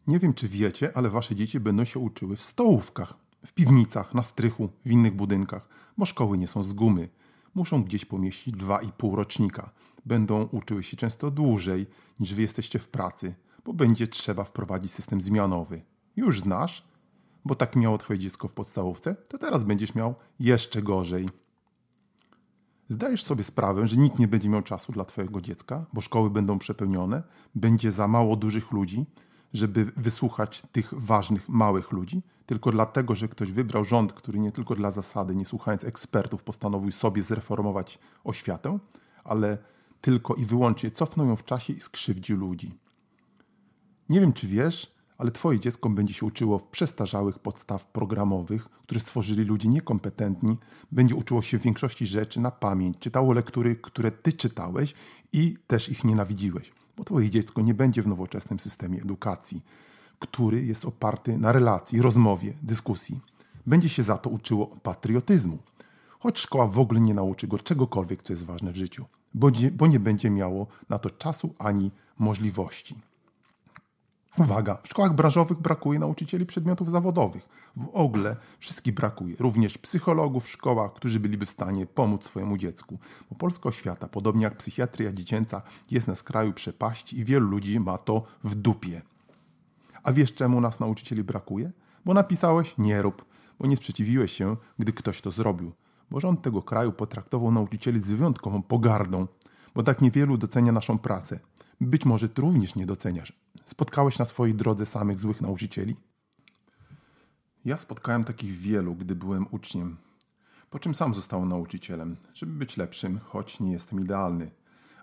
Nie 0.07 0.19
wiem, 0.19 0.35
czy 0.35 0.49
wiecie, 0.49 0.91
ale 0.95 1.11
wasze 1.11 1.35
dzieci 1.35 1.61
będą 1.61 1.85
się 1.85 2.00
uczyły 2.00 2.37
w 2.37 2.43
stołówkach, 2.43 3.14
w 3.47 3.53
piwnicach, 3.53 4.15
na 4.15 4.23
strychu, 4.23 4.69
w 4.85 4.91
innych 4.91 5.17
budynkach, 5.17 5.69
bo 5.99 6.05
szkoły 6.05 6.39
nie 6.39 6.47
są 6.47 6.63
z 6.63 6.73
gumy. 6.73 7.09
Muszą 7.55 7.83
gdzieś 7.83 8.05
pomieścić 8.05 8.55
dwa 8.57 8.83
i 8.83 8.93
pół 8.93 9.17
rocznika. 9.17 9.71
Będą 10.07 10.49
uczyły 10.53 10.83
się 10.83 10.97
często 10.97 11.31
dłużej 11.31 11.87
niż 12.21 12.35
wy 12.35 12.43
jesteście 12.43 12.79
w 12.79 12.89
pracy, 12.89 13.35
bo 13.65 13.73
będzie 13.73 14.07
trzeba 14.07 14.45
wprowadzić 14.45 14.93
system 14.93 15.21
zmianowy. 15.21 15.83
Już 16.17 16.41
znasz? 16.41 16.95
bo 17.45 17.55
tak 17.55 17.77
miało 17.77 17.99
twoje 17.99 18.19
dziecko 18.19 18.49
w 18.49 18.53
podstawówce, 18.53 19.15
to 19.29 19.39
teraz 19.39 19.65
będziesz 19.65 19.95
miał 19.95 20.15
jeszcze 20.41 20.83
gorzej. 20.83 21.29
Zdajesz 22.89 23.25
sobie 23.25 23.43
sprawę, 23.43 23.87
że 23.87 23.97
nikt 23.97 24.19
nie 24.19 24.29
będzie 24.29 24.49
miał 24.49 24.63
czasu 24.63 24.93
dla 24.93 25.05
twojego 25.05 25.41
dziecka, 25.41 25.87
bo 25.93 26.01
szkoły 26.01 26.31
będą 26.31 26.59
przepełnione, 26.59 27.23
będzie 27.55 27.91
za 27.91 28.09
mało 28.09 28.37
dużych 28.37 28.73
ludzi, 28.73 29.07
żeby 29.54 29.92
wysłuchać 29.96 30.62
tych 30.73 30.94
ważnych, 30.96 31.49
małych 31.49 31.92
ludzi, 31.92 32.23
tylko 32.46 32.73
dlatego, 32.73 33.14
że 33.14 33.28
ktoś 33.28 33.52
wybrał 33.52 33.84
rząd, 33.84 34.12
który 34.12 34.38
nie 34.38 34.50
tylko 34.50 34.75
dla 34.75 34.90
zasady, 34.90 35.34
nie 35.34 35.46
słuchając 35.46 35.84
ekspertów, 35.84 36.42
postanowił 36.42 36.92
sobie 36.92 37.23
zreformować 37.23 37.99
oświatę, 38.25 38.78
ale 39.25 39.58
tylko 40.00 40.34
i 40.34 40.44
wyłącznie 40.44 40.90
cofnął 40.90 41.26
ją 41.26 41.37
w 41.37 41.44
czasie 41.44 41.73
i 41.73 41.80
skrzywdził 41.80 42.37
ludzi. 42.37 42.78
Nie 44.08 44.20
wiem, 44.20 44.32
czy 44.32 44.46
wiesz, 44.46 44.94
ale 45.18 45.30
twoje 45.30 45.61
dziecko 45.61 45.88
będzie 45.90 46.14
się 46.14 46.26
uczyło 46.26 46.58
w 46.58 46.66
przestarzałych 46.66 47.38
podstaw 47.38 47.87
programowych, 47.87 48.68
które 48.68 49.00
stworzyli 49.00 49.44
ludzie 49.44 49.68
niekompetentni, 49.68 50.56
będzie 50.92 51.14
uczyło 51.14 51.42
się 51.42 51.58
większości 51.58 52.06
rzeczy 52.06 52.40
na 52.40 52.50
pamięć, 52.50 52.99
czytało 52.99 53.32
lektury, 53.32 53.76
które 53.76 54.11
ty 54.11 54.32
czytałeś 54.32 54.94
i 55.32 55.56
też 55.66 55.88
ich 55.88 56.04
nienawidziłeś, 56.04 56.73
bo 56.97 57.05
twoje 57.05 57.31
dziecko 57.31 57.63
nie 57.63 57.75
będzie 57.75 58.03
w 58.03 58.07
nowoczesnym 58.07 58.61
systemie 58.61 58.99
edukacji, 58.99 59.63
który 60.19 60.65
jest 60.65 60.85
oparty 60.85 61.39
na 61.39 61.53
relacji, 61.53 62.03
rozmowie, 62.03 62.55
dyskusji. 62.63 63.21
Będzie 63.67 63.89
się 63.89 64.03
za 64.03 64.19
to 64.19 64.31
uczyło 64.31 64.67
patriotyzmu, 64.67 65.59
choć 66.19 66.39
szkoła 66.39 66.67
w 66.67 66.79
ogóle 66.79 67.01
nie 67.01 67.15
nauczy 67.15 67.47
go 67.47 67.59
czegokolwiek, 67.59 68.23
co 68.23 68.33
jest 68.33 68.45
ważne 68.45 68.73
w 68.73 68.77
życiu, 68.77 69.05
bo 69.35 69.51
nie, 69.51 69.71
bo 69.71 69.87
nie 69.87 70.01
będzie 70.01 70.31
miało 70.31 70.67
na 70.89 70.99
to 70.99 71.11
czasu 71.11 71.55
ani 71.59 71.91
możliwości. 72.19 72.95
Uwaga, 74.38 74.79
w 74.83 74.88
szkołach 74.88 75.14
branżowych 75.14 75.59
brakuje 75.59 75.99
nauczycieli 75.99 76.47
przedmiotów 76.47 76.91
zawodowych. 76.91 77.49
W 77.76 77.88
ogóle 77.93 78.37
wszystkich 78.59 78.95
brakuje, 78.95 79.37
również 79.38 79.79
psychologów 79.79 80.45
w 80.45 80.50
szkołach, 80.50 80.93
którzy 80.93 81.21
byliby 81.21 81.47
w 81.47 81.50
stanie 81.50 81.87
pomóc 81.87 82.25
swojemu 82.25 82.57
dziecku. 82.57 82.99
Bo 83.31 83.37
polska 83.37 83.69
oświata, 83.69 84.09
podobnie 84.09 84.45
jak 84.45 84.57
psychiatria 84.57 85.12
dziecięca, 85.12 85.62
jest 85.91 86.07
na 86.07 86.14
skraju 86.14 86.53
przepaści 86.53 87.19
i 87.19 87.25
wielu 87.25 87.47
ludzi 87.47 87.81
ma 87.81 87.99
to 87.99 88.23
w 88.45 88.55
dupie. 88.55 89.03
A 90.03 90.12
wiesz 90.12 90.35
czemu 90.35 90.61
nas 90.61 90.81
nauczycieli 90.81 91.25
brakuje? 91.25 91.73
Bo 92.05 92.14
napisałeś 92.14 92.75
nie 92.79 93.03
rób, 93.03 93.25
bo 93.61 93.67
nie 93.67 93.76
sprzeciwiłeś 93.76 94.33
się, 94.33 94.57
gdy 94.79 94.93
ktoś 94.93 95.21
to 95.21 95.31
zrobił. 95.31 95.73
Bo 96.11 96.21
rząd 96.21 96.43
tego 96.43 96.62
kraju 96.62 96.93
potraktował 96.93 97.53
nauczycieli 97.53 98.00
z 98.00 98.12
wyjątkową 98.12 98.62
pogardą, 98.62 99.26
bo 99.75 99.83
tak 99.83 100.00
niewielu 100.00 100.38
docenia 100.38 100.73
naszą 100.73 100.99
pracę. 100.99 101.41
Być 101.81 102.04
może 102.04 102.28
ty 102.28 102.43
również 102.43 102.75
nie 102.75 102.87
doceniasz. 102.87 103.33
Spotkałeś 103.64 104.19
na 104.19 104.25
swojej 104.25 104.54
drodze 104.54 104.87
samych 104.87 105.19
złych 105.19 105.40
nauczycieli? 105.40 105.97
Ja 107.64 107.76
spotkałem 107.76 108.25
takich 108.25 108.52
wielu, 108.52 108.95
gdy 108.95 109.14
byłem 109.14 109.47
uczniem. 109.50 109.97
Po 110.71 110.78
czym 110.78 110.95
sam 110.95 111.14
zostałem 111.14 111.49
nauczycielem, 111.49 112.16
żeby 112.35 112.52
być 112.52 112.76
lepszym, 112.76 113.19
choć 113.19 113.61
nie 113.61 113.73
jestem 113.73 114.00
idealny. 114.00 114.50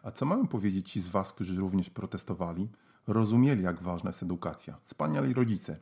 A 0.04 0.12
co 0.12 0.26
mają 0.26 0.48
powiedzieć 0.48 0.92
ci 0.92 1.02
z 1.02 1.08
Was, 1.08 1.34
którzy 1.34 1.60
również 1.60 1.90
protestowali? 1.90 2.70
Rozumieli, 3.08 3.64
jak 3.64 3.82
ważna 3.82 4.10
jest 4.10 4.24
edukacja. 4.24 4.78
Wspaniali 4.86 5.34
rodzice. 5.34 5.78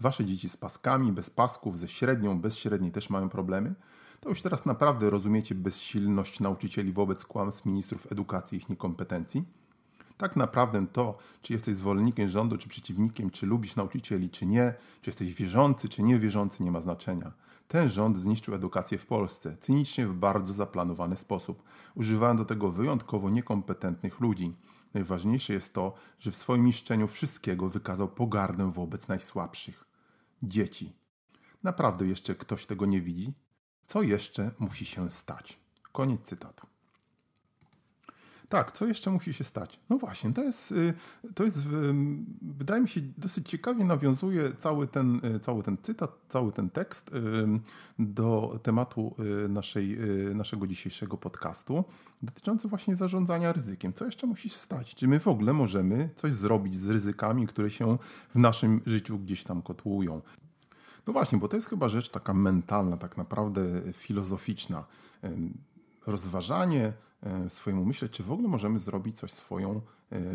Wasze 0.00 0.24
dzieci 0.24 0.48
z 0.48 0.56
paskami, 0.56 1.12
bez 1.12 1.30
pasków, 1.30 1.78
ze 1.78 1.88
średnią, 1.88 2.40
bez 2.40 2.56
średniej 2.56 2.92
też 2.92 3.10
mają 3.10 3.28
problemy? 3.28 3.74
To 4.20 4.28
już 4.28 4.42
teraz 4.42 4.66
naprawdę 4.66 5.10
rozumiecie 5.10 5.54
bezsilność 5.54 6.40
nauczycieli 6.40 6.92
wobec 6.92 7.24
kłamstw 7.24 7.66
ministrów 7.66 8.12
edukacji 8.12 8.58
i 8.58 8.60
ich 8.60 8.68
niekompetencji? 8.68 9.44
Tak 10.16 10.36
naprawdę 10.36 10.86
to, 10.86 11.18
czy 11.42 11.52
jesteś 11.52 11.74
zwolennikiem 11.74 12.28
rządu, 12.28 12.58
czy 12.58 12.68
przeciwnikiem, 12.68 13.30
czy 13.30 13.46
lubisz 13.46 13.76
nauczycieli, 13.76 14.30
czy 14.30 14.46
nie, 14.46 14.74
czy 15.02 15.10
jesteś 15.10 15.34
wierzący, 15.34 15.88
czy 15.88 16.02
niewierzący, 16.02 16.62
nie 16.62 16.70
ma 16.70 16.80
znaczenia. 16.80 17.32
Ten 17.68 17.88
rząd 17.88 18.18
zniszczył 18.18 18.54
edukację 18.54 18.98
w 18.98 19.06
Polsce, 19.06 19.56
cynicznie 19.60 20.06
w 20.06 20.14
bardzo 20.14 20.52
zaplanowany 20.52 21.16
sposób, 21.16 21.62
używając 21.94 22.40
do 22.40 22.44
tego 22.44 22.70
wyjątkowo 22.70 23.30
niekompetentnych 23.30 24.20
ludzi. 24.20 24.56
Najważniejsze 24.94 25.52
jest 25.52 25.74
to, 25.74 25.94
że 26.18 26.30
w 26.30 26.36
swoim 26.36 26.64
niszczeniu 26.64 27.08
wszystkiego 27.08 27.68
wykazał 27.68 28.08
pogardę 28.08 28.72
wobec 28.72 29.08
najsłabszych 29.08 29.84
dzieci. 30.42 30.92
Naprawdę 31.62 32.06
jeszcze 32.06 32.34
ktoś 32.34 32.66
tego 32.66 32.86
nie 32.86 33.00
widzi? 33.00 33.32
Co 33.86 34.02
jeszcze 34.02 34.50
musi 34.58 34.84
się 34.84 35.10
stać? 35.10 35.60
Koniec 35.92 36.20
cytatu. 36.22 36.73
Tak, 38.54 38.72
co 38.72 38.86
jeszcze 38.86 39.10
musi 39.10 39.32
się 39.32 39.44
stać? 39.44 39.80
No 39.90 39.98
właśnie, 39.98 40.32
to 40.32 40.42
jest, 40.42 40.72
y, 40.72 40.94
to 41.34 41.44
jest 41.44 41.58
wydaje 42.42 42.82
mi 42.82 42.88
się, 42.88 43.00
dosyć 43.18 43.48
ciekawie 43.48 43.84
nawiązuje 43.84 44.52
cały 44.58 44.88
ten, 44.88 45.20
y, 45.36 45.40
cały 45.40 45.62
ten 45.62 45.76
cytat, 45.82 46.18
cały 46.28 46.52
ten 46.52 46.70
tekst 46.70 47.10
do 47.98 48.60
tematu 48.62 49.14
y, 49.44 49.48
naszej, 49.48 49.98
naszego 50.34 50.66
dzisiejszego 50.66 51.16
podcastu, 51.16 51.84
dotyczący 52.22 52.68
właśnie 52.68 52.96
zarządzania 52.96 53.52
ryzykiem. 53.52 53.92
Co 53.92 54.04
jeszcze 54.04 54.26
musi 54.26 54.48
się 54.48 54.56
stać? 54.56 54.94
Czy 54.94 55.08
my 55.08 55.20
w 55.20 55.28
ogóle 55.28 55.52
możemy 55.52 56.10
coś 56.16 56.32
zrobić 56.32 56.74
z 56.76 56.88
ryzykami, 56.88 57.46
które 57.46 57.70
się 57.70 57.98
w 58.34 58.38
naszym 58.38 58.80
życiu 58.86 59.18
gdzieś 59.18 59.44
tam 59.44 59.62
kotłują? 59.62 60.22
No 61.06 61.12
właśnie, 61.12 61.38
bo 61.38 61.48
to 61.48 61.56
jest 61.56 61.68
chyba 61.68 61.88
rzecz 61.88 62.08
taka 62.08 62.34
mentalna, 62.34 62.96
tak 62.96 63.16
naprawdę 63.16 63.92
filozoficzna. 63.92 64.84
Rozważanie 66.06 66.92
E, 67.24 67.50
swojemu 67.50 67.84
myśleć, 67.84 68.12
czy 68.12 68.22
w 68.22 68.32
ogóle 68.32 68.48
możemy 68.48 68.78
zrobić 68.78 69.18
coś 69.18 69.32
swoją 69.32 69.80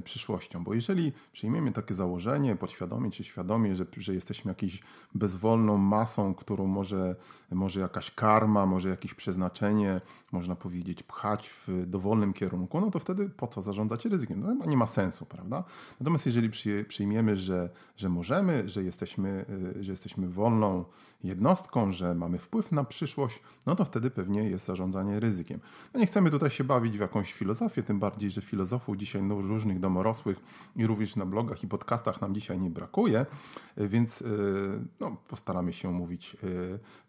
przyszłością. 0.03 0.63
Bo 0.63 0.73
jeżeli 0.73 1.13
przyjmiemy 1.31 1.71
takie 1.71 1.95
założenie 1.95 2.55
podświadomie 2.55 3.11
czy 3.11 3.23
świadomie, 3.23 3.75
że, 3.75 3.85
że 3.97 4.13
jesteśmy 4.13 4.51
jakąś 4.51 4.83
bezwolną 5.15 5.77
masą, 5.77 6.33
którą 6.33 6.67
może, 6.67 7.15
może 7.51 7.79
jakaś 7.79 8.11
karma, 8.11 8.65
może 8.65 8.89
jakieś 8.89 9.13
przeznaczenie, 9.13 10.01
można 10.31 10.55
powiedzieć, 10.55 11.03
pchać 11.03 11.49
w 11.49 11.85
dowolnym 11.85 12.33
kierunku, 12.33 12.81
no 12.81 12.91
to 12.91 12.99
wtedy 12.99 13.29
po 13.29 13.47
co 13.47 13.61
zarządzać 13.61 14.05
ryzykiem? 14.05 14.39
No 14.39 14.47
chyba 14.47 14.65
nie 14.65 14.77
ma 14.77 14.87
sensu, 14.87 15.25
prawda? 15.25 15.63
Natomiast 15.99 16.25
jeżeli 16.25 16.49
przyjmiemy, 16.87 17.35
że, 17.35 17.69
że 17.97 18.09
możemy, 18.09 18.69
że 18.69 18.83
jesteśmy, 18.83 19.45
e, 19.77 19.83
że 19.83 19.91
jesteśmy 19.91 20.29
wolną 20.29 20.85
jednostką, 21.23 21.91
że 21.91 22.15
mamy 22.15 22.37
wpływ 22.37 22.71
na 22.71 22.83
przyszłość, 22.83 23.41
no 23.65 23.75
to 23.75 23.85
wtedy 23.85 24.11
pewnie 24.11 24.43
jest 24.43 24.65
zarządzanie 24.65 25.19
ryzykiem. 25.19 25.59
No 25.93 25.99
nie 25.99 26.05
chcemy 26.05 26.31
tutaj 26.31 26.49
się 26.49 26.63
bawić 26.63 26.97
w 26.97 27.01
jakąś 27.01 27.33
filozofię, 27.33 27.83
tym 27.83 27.99
bardziej, 27.99 28.31
że 28.31 28.41
filozofów 28.41 28.97
dzisiaj 28.97 29.23
no, 29.23 29.41
różnych 29.59 29.79
domorosłych 29.79 30.39
i 30.75 30.87
również 30.87 31.15
na 31.15 31.25
blogach 31.25 31.63
i 31.63 31.67
podcastach 31.67 32.21
nam 32.21 32.33
dzisiaj 32.33 32.59
nie 32.59 32.69
brakuje, 32.69 33.25
więc 33.77 34.21
e, 34.21 34.25
no, 34.99 35.17
postaramy 35.27 35.73
się 35.73 35.91
mówić 35.91 36.37
e, 36.43 36.47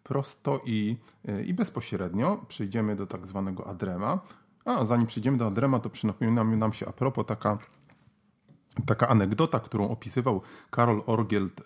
prosto 0.03 0.61
i, 0.65 0.97
e, 1.27 1.43
i 1.43 1.53
bezpośrednio. 1.53 2.45
Przejdziemy 2.47 2.95
do 2.95 3.07
tak 3.07 3.27
zwanego 3.27 3.67
adrema. 3.67 4.19
A 4.65 4.85
zanim 4.85 5.07
przejdziemy 5.07 5.37
do 5.37 5.47
adrema, 5.47 5.79
to 5.79 5.89
przypomina 5.89 6.43
nam 6.43 6.73
się 6.73 6.87
a 6.87 6.91
propos 6.91 7.25
taka 7.25 7.57
taka 8.85 9.07
anegdota, 9.07 9.59
którą 9.59 9.89
opisywał 9.89 10.41
Karol 10.69 11.03
Orgield, 11.05 11.61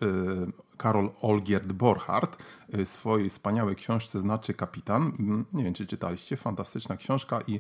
Karol 0.78 1.12
Olgierd 1.22 1.72
Borchardt 1.72 2.38
swojej 2.84 3.30
wspaniałej 3.30 3.76
książce 3.76 4.20
Znaczy 4.20 4.54
Kapitan. 4.54 5.12
Mm, 5.20 5.46
nie 5.54 5.64
wiem, 5.64 5.74
czy 5.74 5.88
czytaliście, 5.88 6.38
fantastyczna 6.38 6.98
książka 6.98 7.42
i 7.48 7.60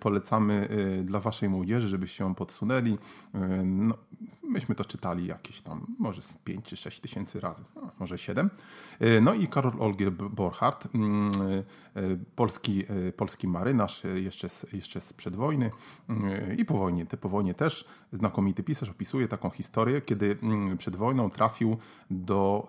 polecamy 0.00 0.68
dla 1.04 1.20
waszej 1.20 1.48
młodzieży, 1.48 1.88
żebyście 1.88 2.24
ją 2.24 2.34
podsunęli. 2.34 2.98
No, 3.64 3.94
myśmy 4.42 4.74
to 4.74 4.84
czytali 4.84 5.26
jakieś 5.26 5.60
tam, 5.60 5.86
może 5.98 6.22
5 6.44 6.64
czy 6.64 6.76
6 6.76 7.00
tysięcy 7.00 7.40
razy, 7.40 7.64
no, 7.74 7.90
może 7.98 8.18
7. 8.18 8.50
No 9.22 9.34
i 9.34 9.48
Karol 9.48 9.72
Olgierd 9.78 10.14
Borchardt, 10.14 10.88
mm, 10.94 11.32
polski, 12.36 12.84
polski 13.16 13.48
marynarz, 13.48 14.02
jeszcze, 14.14 14.48
jeszcze 14.72 15.00
sprzed 15.00 15.36
wojny 15.36 15.70
i 16.58 16.64
po 16.64 16.78
wojnie, 16.78 17.06
te 17.06 17.16
po 17.16 17.28
wojnie 17.28 17.54
też, 17.54 17.84
znakomity 18.12 18.62
pisarz, 18.62 18.90
opisuje 18.90 19.28
taką 19.28 19.50
historię, 19.50 20.00
kiedy 20.00 20.38
mm, 20.42 20.78
przed 20.78 20.96
wojną 20.96 21.30
trafił 21.30 21.76
do 22.10 22.68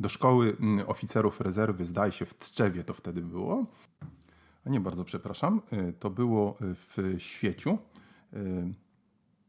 do, 0.00 0.08
szkoły 0.08 0.56
oficerów 0.90 1.40
rezerwy, 1.40 1.84
zdaje 1.84 2.12
się 2.12 2.26
w 2.26 2.34
Tczewie 2.34 2.84
to 2.84 2.94
wtedy 2.94 3.22
było. 3.22 3.66
A 4.66 4.70
nie 4.70 4.80
bardzo 4.80 5.04
przepraszam, 5.04 5.62
y, 5.72 5.92
to 5.92 6.10
było 6.10 6.56
w 6.60 7.14
Świeciu, 7.18 7.78
y, 8.34 8.74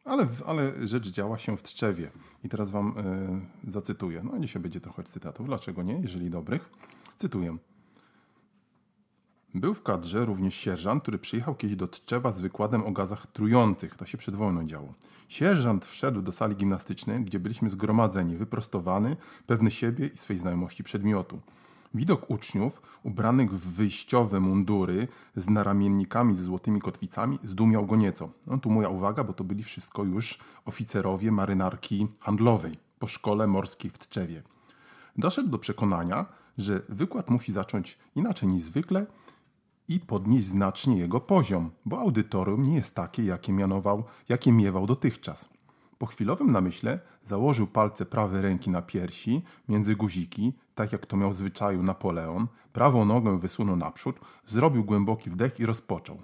ale, 0.05 0.27
ale 0.45 0.87
rzecz 0.87 1.09
działa 1.09 1.37
się 1.37 1.57
w 1.57 1.63
Tczewie. 1.63 2.11
I 2.43 2.49
teraz 2.49 2.69
wam 2.69 2.97
y, 3.67 3.71
zacytuję. 3.71 4.21
No 4.23 4.39
dzisiaj 4.39 4.61
będzie 4.61 4.81
trochę 4.81 5.03
cytatów, 5.03 5.47
dlaczego 5.47 5.83
nie, 5.83 5.99
jeżeli 5.99 6.29
dobrych. 6.29 6.69
Cytuję. 7.17 7.57
Był 9.55 9.73
w 9.73 9.83
kadrze 9.83 10.25
również 10.25 10.55
sierżant, 10.55 11.01
który 11.01 11.17
przyjechał 11.19 11.55
kiedyś 11.55 11.75
do 11.75 11.87
Tczewa 11.87 12.31
z 12.31 12.41
wykładem 12.41 12.83
o 12.83 12.91
gazach 12.91 13.27
trujących. 13.27 13.95
To 13.95 14.05
się 14.05 14.17
przed 14.17 14.35
wojną 14.35 14.65
działo. 14.67 14.93
Sierżant 15.27 15.85
wszedł 15.85 16.21
do 16.21 16.31
sali 16.31 16.55
gimnastycznej, 16.55 17.23
gdzie 17.23 17.39
byliśmy 17.39 17.69
zgromadzeni, 17.69 18.37
wyprostowany, 18.37 19.17
pewny 19.47 19.71
siebie 19.71 20.07
i 20.07 20.17
swej 20.17 20.37
znajomości 20.37 20.83
przedmiotu. 20.83 21.39
Widok 21.93 22.29
uczniów, 22.29 22.81
ubranych 23.03 23.51
w 23.51 23.73
wyjściowe 23.75 24.39
mundury 24.39 25.07
z 25.35 25.49
naramiennikami 25.49 26.35
ze 26.35 26.43
złotymi 26.43 26.81
kotwicami, 26.81 27.39
zdumiał 27.43 27.85
go 27.85 27.95
nieco. 27.95 28.29
No 28.47 28.57
tu 28.57 28.69
moja 28.69 28.89
uwaga, 28.89 29.23
bo 29.23 29.33
to 29.33 29.43
byli 29.43 29.63
wszystko 29.63 30.03
już 30.03 30.39
oficerowie 30.65 31.31
marynarki 31.31 32.07
handlowej 32.19 32.77
po 32.99 33.07
szkole 33.07 33.47
morskiej 33.47 33.91
w 33.91 33.97
Tczewie. 33.97 34.41
Doszedł 35.17 35.49
do 35.49 35.57
przekonania, 35.57 36.25
że 36.57 36.81
wykład 36.89 37.29
musi 37.29 37.51
zacząć 37.51 37.97
inaczej 38.15 38.49
niż 38.49 38.63
zwykle 38.63 39.05
i 39.87 39.99
podnieść 39.99 40.47
znacznie 40.47 40.97
jego 40.97 41.19
poziom, 41.19 41.71
bo 41.85 41.99
audytorium 41.99 42.63
nie 42.63 42.75
jest 42.75 42.95
takie, 42.95 43.23
jakie 43.23 43.53
mianował, 43.53 44.03
jakie 44.29 44.51
miewał 44.51 44.87
dotychczas. 44.87 45.49
Po 45.97 46.05
chwilowym 46.05 46.51
namyśle 46.51 46.99
założył 47.25 47.67
palce 47.67 48.05
prawej 48.05 48.41
ręki 48.41 48.69
na 48.69 48.81
piersi, 48.81 49.41
między 49.69 49.95
guziki, 49.95 50.53
tak 50.75 50.91
jak 50.91 51.05
to 51.05 51.17
miał 51.17 51.31
w 51.31 51.35
zwyczaju 51.35 51.83
Napoleon, 51.83 52.47
prawą 52.73 53.05
nogę 53.05 53.39
wysunął 53.39 53.75
naprzód, 53.75 54.19
zrobił 54.45 54.83
głęboki 54.83 55.29
wdech 55.29 55.59
i 55.59 55.65
rozpoczął. 55.65 56.21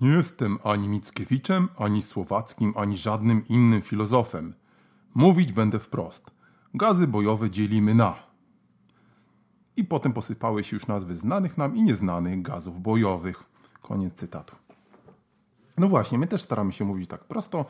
Nie 0.00 0.08
jestem 0.08 0.58
ani 0.64 0.88
Mickiewiczem, 0.88 1.68
ani 1.78 2.02
Słowackim, 2.02 2.74
ani 2.76 2.96
żadnym 2.96 3.48
innym 3.48 3.82
filozofem. 3.82 4.54
Mówić 5.14 5.52
będę 5.52 5.78
wprost. 5.78 6.30
Gazy 6.74 7.06
bojowe 7.08 7.50
dzielimy 7.50 7.94
na. 7.94 8.25
I 9.76 9.84
potem 9.84 10.12
posypały 10.12 10.64
się 10.64 10.76
już 10.76 10.86
nazwy 10.86 11.14
znanych 11.14 11.58
nam 11.58 11.76
i 11.76 11.82
nieznanych 11.82 12.42
gazów 12.42 12.82
bojowych. 12.82 13.44
Koniec 13.82 14.14
cytatu. 14.14 14.56
No 15.78 15.88
właśnie, 15.88 16.18
my 16.18 16.26
też 16.26 16.42
staramy 16.42 16.72
się 16.72 16.84
mówić 16.84 17.10
tak 17.10 17.24
prosto. 17.24 17.64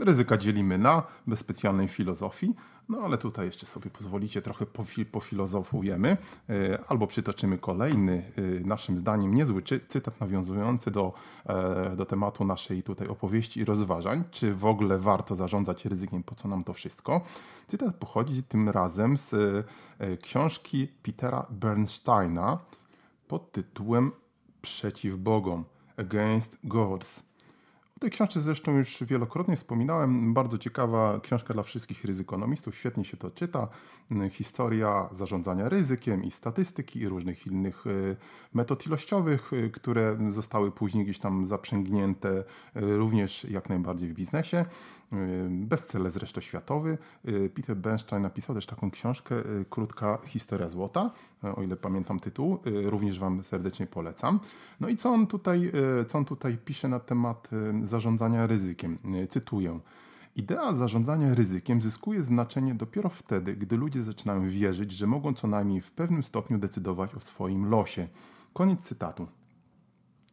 Ryzyka 0.00 0.36
dzielimy 0.36 0.78
na, 0.78 1.02
bez 1.26 1.38
specjalnej 1.38 1.88
filozofii. 1.88 2.54
No 2.88 2.98
ale 2.98 3.18
tutaj 3.18 3.46
jeszcze 3.46 3.66
sobie 3.66 3.90
pozwolicie, 3.90 4.42
trochę 4.42 4.66
pofilozofujemy, 5.12 6.16
e, 6.50 6.78
albo 6.88 7.06
przytoczymy 7.06 7.58
kolejny, 7.58 8.32
e, 8.36 8.66
naszym 8.66 8.96
zdaniem 8.96 9.34
niezły 9.34 9.62
cytat 9.88 10.20
nawiązujący 10.20 10.90
do, 10.90 11.12
e, 11.46 11.96
do 11.96 12.06
tematu 12.06 12.44
naszej 12.44 12.82
tutaj 12.82 13.08
opowieści 13.08 13.60
i 13.60 13.64
rozważań, 13.64 14.24
czy 14.30 14.54
w 14.54 14.66
ogóle 14.66 14.98
warto 14.98 15.34
zarządzać 15.34 15.84
ryzykiem, 15.84 16.22
po 16.22 16.34
co 16.34 16.48
nam 16.48 16.64
to 16.64 16.72
wszystko. 16.72 17.20
Cytat 17.66 17.96
pochodzi 17.96 18.42
tym 18.42 18.68
razem 18.68 19.16
z 19.16 19.34
książki 20.22 20.88
Petera 21.02 21.46
Bernsteina 21.50 22.58
pod 23.28 23.52
tytułem 23.52 24.12
Przeciw 24.62 25.16
Bogom, 25.16 25.64
Against 25.96 26.58
Gods. 26.64 27.33
Tej 28.04 28.10
książce 28.10 28.40
zresztą 28.40 28.76
już 28.76 29.04
wielokrotnie 29.04 29.56
wspominałem. 29.56 30.34
Bardzo 30.34 30.58
ciekawa 30.58 31.20
książka 31.20 31.54
dla 31.54 31.62
wszystkich 31.62 32.04
ryzykonomistów. 32.04 32.76
Świetnie 32.76 33.04
się 33.04 33.16
to 33.16 33.30
czyta. 33.30 33.68
Historia 34.30 35.08
zarządzania 35.12 35.68
ryzykiem 35.68 36.24
i 36.24 36.30
statystyki 36.30 37.00
i 37.00 37.08
różnych 37.08 37.46
innych 37.46 37.86
y, 37.86 38.16
metod 38.54 38.86
ilościowych, 38.86 39.52
y, 39.52 39.70
które 39.70 40.16
zostały 40.30 40.70
później 40.70 41.04
gdzieś 41.04 41.18
tam 41.18 41.46
zaprzęgnięte 41.46 42.28
y, 42.38 42.44
również 42.74 43.44
jak 43.44 43.68
najbardziej 43.68 44.08
w 44.08 44.14
biznesie. 44.14 44.64
Bestseller 45.48 46.12
zresztą 46.12 46.40
światowy. 46.40 46.98
Y, 47.28 47.50
Peter 47.54 47.76
Bernstein 47.76 48.22
napisał 48.22 48.54
też 48.54 48.66
taką 48.66 48.90
książkę 48.90 49.34
y, 49.34 49.64
Krótka 49.70 50.18
historia 50.26 50.68
złota, 50.68 51.10
o 51.56 51.62
ile 51.62 51.76
pamiętam 51.76 52.20
tytuł. 52.20 52.58
Również 52.84 53.18
Wam 53.18 53.42
serdecznie 53.42 53.86
polecam. 53.86 54.40
No 54.80 54.88
i 54.88 54.96
co 54.96 55.10
on 55.10 55.26
tutaj, 55.26 55.72
co 56.08 56.18
on 56.18 56.24
tutaj 56.24 56.58
pisze 56.64 56.88
na 56.88 57.00
temat 57.00 57.48
zarządzania 57.82 58.46
ryzykiem? 58.46 58.98
Cytuję. 59.28 59.80
Idea 60.36 60.74
zarządzania 60.74 61.34
ryzykiem 61.34 61.82
zyskuje 61.82 62.22
znaczenie 62.22 62.74
dopiero 62.74 63.08
wtedy, 63.08 63.56
gdy 63.56 63.76
ludzie 63.76 64.02
zaczynają 64.02 64.48
wierzyć, 64.48 64.92
że 64.92 65.06
mogą 65.06 65.34
co 65.34 65.46
najmniej 65.46 65.80
w 65.80 65.92
pewnym 65.92 66.22
stopniu 66.22 66.58
decydować 66.58 67.14
o 67.14 67.20
swoim 67.20 67.70
losie. 67.70 68.08
Koniec 68.52 68.80
cytatu. 68.80 69.26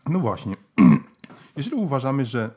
No 0.09 0.19
właśnie, 0.19 0.55
jeżeli 1.57 1.75
uważamy, 1.75 2.25
że 2.25 2.55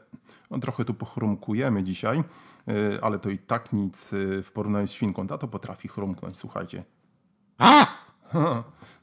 no, 0.51 0.59
trochę 0.59 0.85
tu 0.85 0.95
pochrumkujemy 0.95 1.83
dzisiaj, 1.83 2.25
y, 2.69 2.99
ale 3.03 3.19
to 3.19 3.31
i 3.31 3.39
tak 3.39 3.73
nic 3.73 4.13
y, 4.13 4.43
w 4.43 4.53
porównaniu 4.53 4.89
z 4.89 4.91
świnką. 4.91 5.27
Ta 5.27 5.39
to 5.39 5.49
potrafi 5.49 5.89
chrumknąć, 5.89 6.37
słuchajcie. 6.37 6.85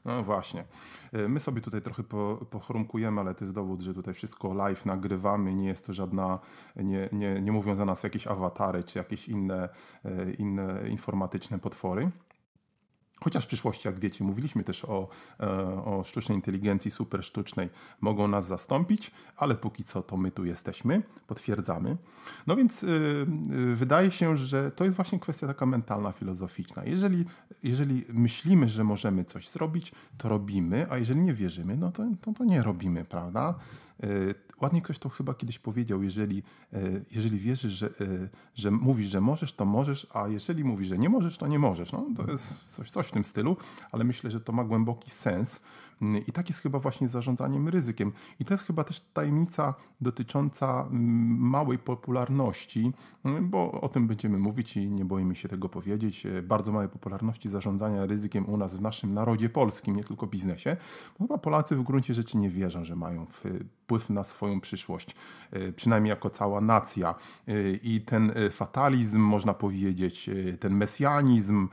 No 0.04 0.22
właśnie. 0.22 0.64
Y, 1.14 1.28
my 1.28 1.40
sobie 1.40 1.60
tutaj 1.60 1.82
trochę 1.82 2.02
po, 2.02 2.46
pochrumkujemy, 2.50 3.20
ale 3.20 3.34
to 3.34 3.44
jest 3.44 3.54
dowód, 3.54 3.80
że 3.80 3.94
tutaj 3.94 4.14
wszystko 4.14 4.54
live 4.54 4.86
nagrywamy. 4.86 5.54
Nie 5.54 5.68
jest 5.68 5.86
to 5.86 5.92
żadna, 5.92 6.38
nie, 6.76 7.08
nie, 7.12 7.40
nie 7.40 7.52
mówią 7.52 7.76
za 7.76 7.84
nas 7.84 8.02
jakieś 8.02 8.26
awatary 8.26 8.84
czy 8.84 8.98
jakieś 8.98 9.28
inne, 9.28 9.68
inne 10.38 10.88
informatyczne 10.88 11.58
potwory. 11.58 12.10
Chociaż 13.24 13.44
w 13.44 13.46
przyszłości, 13.46 13.88
jak 13.88 14.00
wiecie, 14.00 14.24
mówiliśmy 14.24 14.64
też 14.64 14.84
o, 14.84 15.08
e, 15.40 15.46
o 15.84 16.04
sztucznej 16.04 16.38
inteligencji 16.38 16.90
super 16.90 17.24
sztucznej, 17.24 17.68
mogą 18.00 18.28
nas 18.28 18.46
zastąpić, 18.46 19.10
ale 19.36 19.54
póki 19.54 19.84
co 19.84 20.02
to 20.02 20.16
my 20.16 20.30
tu 20.30 20.44
jesteśmy, 20.44 21.02
potwierdzamy. 21.26 21.96
No 22.46 22.56
więc 22.56 22.82
yy, 22.82 23.26
wydaje 23.74 24.10
się, 24.10 24.36
że 24.36 24.70
to 24.70 24.84
jest 24.84 24.96
właśnie 24.96 25.18
kwestia 25.18 25.46
taka 25.46 25.66
mentalna, 25.66 26.12
filozoficzna. 26.12 26.84
Jeżeli, 26.84 27.24
jeżeli 27.62 28.04
myślimy, 28.08 28.68
że 28.68 28.84
możemy 28.84 29.24
coś 29.24 29.48
zrobić, 29.48 29.92
to 30.18 30.28
robimy, 30.28 30.86
a 30.90 30.98
jeżeli 30.98 31.20
nie 31.20 31.34
wierzymy, 31.34 31.76
no 31.76 31.92
to, 31.92 32.02
to, 32.20 32.32
to 32.32 32.44
nie 32.44 32.62
robimy, 32.62 33.04
prawda? 33.04 33.54
Yy, 34.02 34.34
ładnie 34.60 34.82
ktoś 34.82 34.98
to 34.98 35.08
chyba 35.08 35.34
kiedyś 35.34 35.58
powiedział, 35.58 36.02
jeżeli, 36.02 36.42
jeżeli 37.10 37.38
wierzysz, 37.38 37.72
że, 37.72 37.90
że 38.54 38.70
mówisz, 38.70 39.06
że 39.06 39.20
możesz, 39.20 39.52
to 39.52 39.64
możesz, 39.64 40.06
a 40.14 40.28
jeżeli 40.28 40.64
mówisz, 40.64 40.88
że 40.88 40.98
nie 40.98 41.08
możesz, 41.08 41.38
to 41.38 41.46
nie 41.46 41.58
możesz. 41.58 41.92
No, 41.92 42.06
to 42.16 42.30
jest 42.30 42.70
coś, 42.70 42.90
coś 42.90 43.06
w 43.06 43.12
tym 43.12 43.24
stylu, 43.24 43.56
ale 43.92 44.04
myślę, 44.04 44.30
że 44.30 44.40
to 44.40 44.52
ma 44.52 44.64
głęboki 44.64 45.10
sens. 45.10 45.60
I 46.26 46.32
tak 46.32 46.48
jest 46.48 46.60
chyba 46.60 46.78
właśnie 46.78 47.08
zarządzaniem 47.08 47.68
ryzykiem. 47.68 48.12
I 48.40 48.44
to 48.44 48.54
jest 48.54 48.66
chyba 48.66 48.84
też 48.84 49.00
tajemnica 49.00 49.74
dotycząca 50.00 50.86
mm, 50.90 51.38
małej 51.38 51.78
popularności, 51.78 52.92
mm, 53.24 53.50
bo 53.50 53.80
o 53.80 53.88
tym 53.88 54.06
będziemy 54.06 54.38
mówić 54.38 54.76
i 54.76 54.90
nie 54.90 55.04
boimy 55.04 55.36
się 55.36 55.48
tego 55.48 55.68
powiedzieć. 55.68 56.26
E, 56.26 56.42
bardzo 56.42 56.72
małej 56.72 56.88
popularności 56.88 57.48
zarządzania 57.48 58.06
ryzykiem 58.06 58.48
u 58.48 58.56
nas 58.56 58.76
w 58.76 58.80
naszym 58.80 59.14
narodzie 59.14 59.48
polskim, 59.48 59.96
nie 59.96 60.04
tylko 60.04 60.26
biznesie. 60.26 60.76
Bo 61.18 61.24
chyba 61.24 61.38
Polacy 61.38 61.76
w 61.76 61.82
gruncie 61.82 62.14
rzeczy 62.14 62.38
nie 62.38 62.50
wierzą, 62.50 62.84
że 62.84 62.96
mają 62.96 63.26
wpływ 63.92 64.10
na 64.10 64.24
swoją 64.24 64.60
przyszłość, 64.60 65.16
e, 65.50 65.72
przynajmniej 65.72 66.10
jako 66.10 66.30
cała 66.30 66.60
nacja. 66.60 67.14
E, 67.48 67.70
I 67.72 68.00
ten 68.00 68.32
fatalizm, 68.50 69.20
można 69.20 69.54
powiedzieć, 69.54 70.30
ten 70.60 70.74
mesjanizm, 70.74 71.68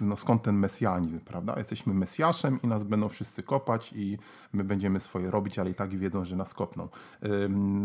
no 0.00 0.16
skąd 0.16 0.42
ten 0.42 0.56
mesjanizm, 0.56 1.20
prawda? 1.20 1.54
Jesteśmy 1.58 1.94
mesjaszem 1.94 2.62
i 2.62 2.66
nas 2.66 2.84
będą 2.84 3.08
wszyscy 3.08 3.42
kopać 3.42 3.92
i 3.96 4.18
my 4.52 4.64
będziemy 4.64 5.00
swoje 5.00 5.30
robić, 5.30 5.58
ale 5.58 5.70
i 5.70 5.74
tak 5.74 5.98
wiedzą, 5.98 6.24
że 6.24 6.36
nas 6.36 6.54
kopną. 6.54 6.88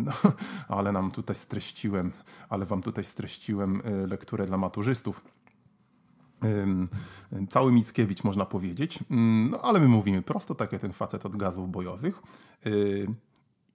No, 0.06 0.12
ale 0.67 0.91
nam 0.91 1.12
tutaj 1.12 1.36
streściłem, 1.36 2.12
ale 2.49 2.65
wam 2.65 2.82
tutaj 2.82 3.04
streściłem 3.04 3.82
e, 3.86 4.08
lekturę 4.08 4.45
dla 4.45 4.58
maturzystów. 4.58 5.21
Cały 7.49 7.71
Mickiewicz 7.71 8.23
można 8.23 8.45
powiedzieć, 8.45 8.99
no 9.49 9.62
ale 9.62 9.79
my 9.79 9.88
mówimy 9.88 10.21
prosto, 10.21 10.55
tak 10.55 10.71
jak 10.71 10.81
ten 10.81 10.93
facet 10.93 11.25
od 11.25 11.38
gazów 11.38 11.71
bojowych. 11.71 12.21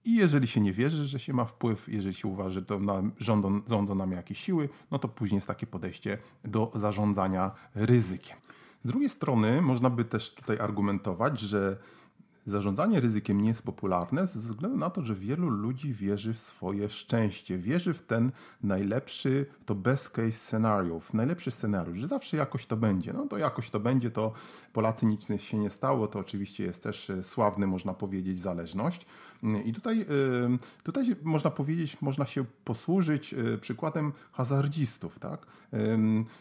I 0.05 0.15
jeżeli 0.15 0.47
się 0.47 0.61
nie 0.61 0.73
wierzy, 0.73 1.07
że 1.07 1.19
się 1.19 1.33
ma 1.33 1.45
wpływ, 1.45 1.87
jeżeli 1.87 2.15
się 2.15 2.27
uważa, 2.27 2.49
że 2.49 2.61
to 2.61 2.79
nam, 2.79 3.11
rządzą, 3.19 3.61
rządzą 3.67 3.95
nam 3.95 4.11
jakieś 4.11 4.39
siły, 4.39 4.69
no 4.91 4.99
to 4.99 5.07
później 5.07 5.37
jest 5.37 5.47
takie 5.47 5.67
podejście 5.67 6.17
do 6.45 6.71
zarządzania 6.75 7.51
ryzykiem. 7.75 8.37
Z 8.83 8.87
drugiej 8.87 9.09
strony 9.09 9.61
można 9.61 9.89
by 9.89 10.05
też 10.05 10.35
tutaj 10.35 10.59
argumentować, 10.59 11.39
że 11.39 11.77
zarządzanie 12.45 12.99
ryzykiem 12.99 13.41
nie 13.41 13.49
jest 13.49 13.63
popularne 13.63 14.27
ze 14.27 14.39
względu 14.39 14.77
na 14.77 14.89
to, 14.89 15.01
że 15.01 15.15
wielu 15.15 15.49
ludzi 15.49 15.93
wierzy 15.93 16.33
w 16.33 16.39
swoje 16.39 16.89
szczęście, 16.89 17.57
wierzy 17.57 17.93
w 17.93 18.01
ten 18.01 18.31
najlepszy, 18.63 19.45
to 19.65 19.75
best 19.75 20.09
case 20.09 20.31
scenario, 20.31 20.99
w 20.99 21.13
najlepszy 21.13 21.51
scenariusz, 21.51 21.97
że 21.97 22.07
zawsze 22.07 22.37
jakoś 22.37 22.65
to 22.65 22.77
będzie. 22.77 23.13
No 23.13 23.27
to 23.27 23.37
jakoś 23.37 23.69
to 23.69 23.79
będzie, 23.79 24.11
to 24.11 24.33
Polacy 24.73 25.05
nic 25.05 25.27
się 25.37 25.57
nie 25.57 25.69
stało, 25.69 26.07
to 26.07 26.19
oczywiście 26.19 26.63
jest 26.63 26.83
też 26.83 27.09
e, 27.09 27.23
sławny, 27.23 27.67
można 27.67 27.93
powiedzieć, 27.93 28.39
zależność. 28.39 29.05
I 29.65 29.73
tutaj, 29.73 30.01
y, 30.01 30.05
tutaj 30.83 31.15
można 31.23 31.51
powiedzieć, 31.51 32.01
można 32.01 32.25
się 32.25 32.45
posłużyć 32.65 33.33
y, 33.33 33.57
przykładem 33.57 34.13
hazardzistów. 34.31 35.19
Tak? 35.19 35.45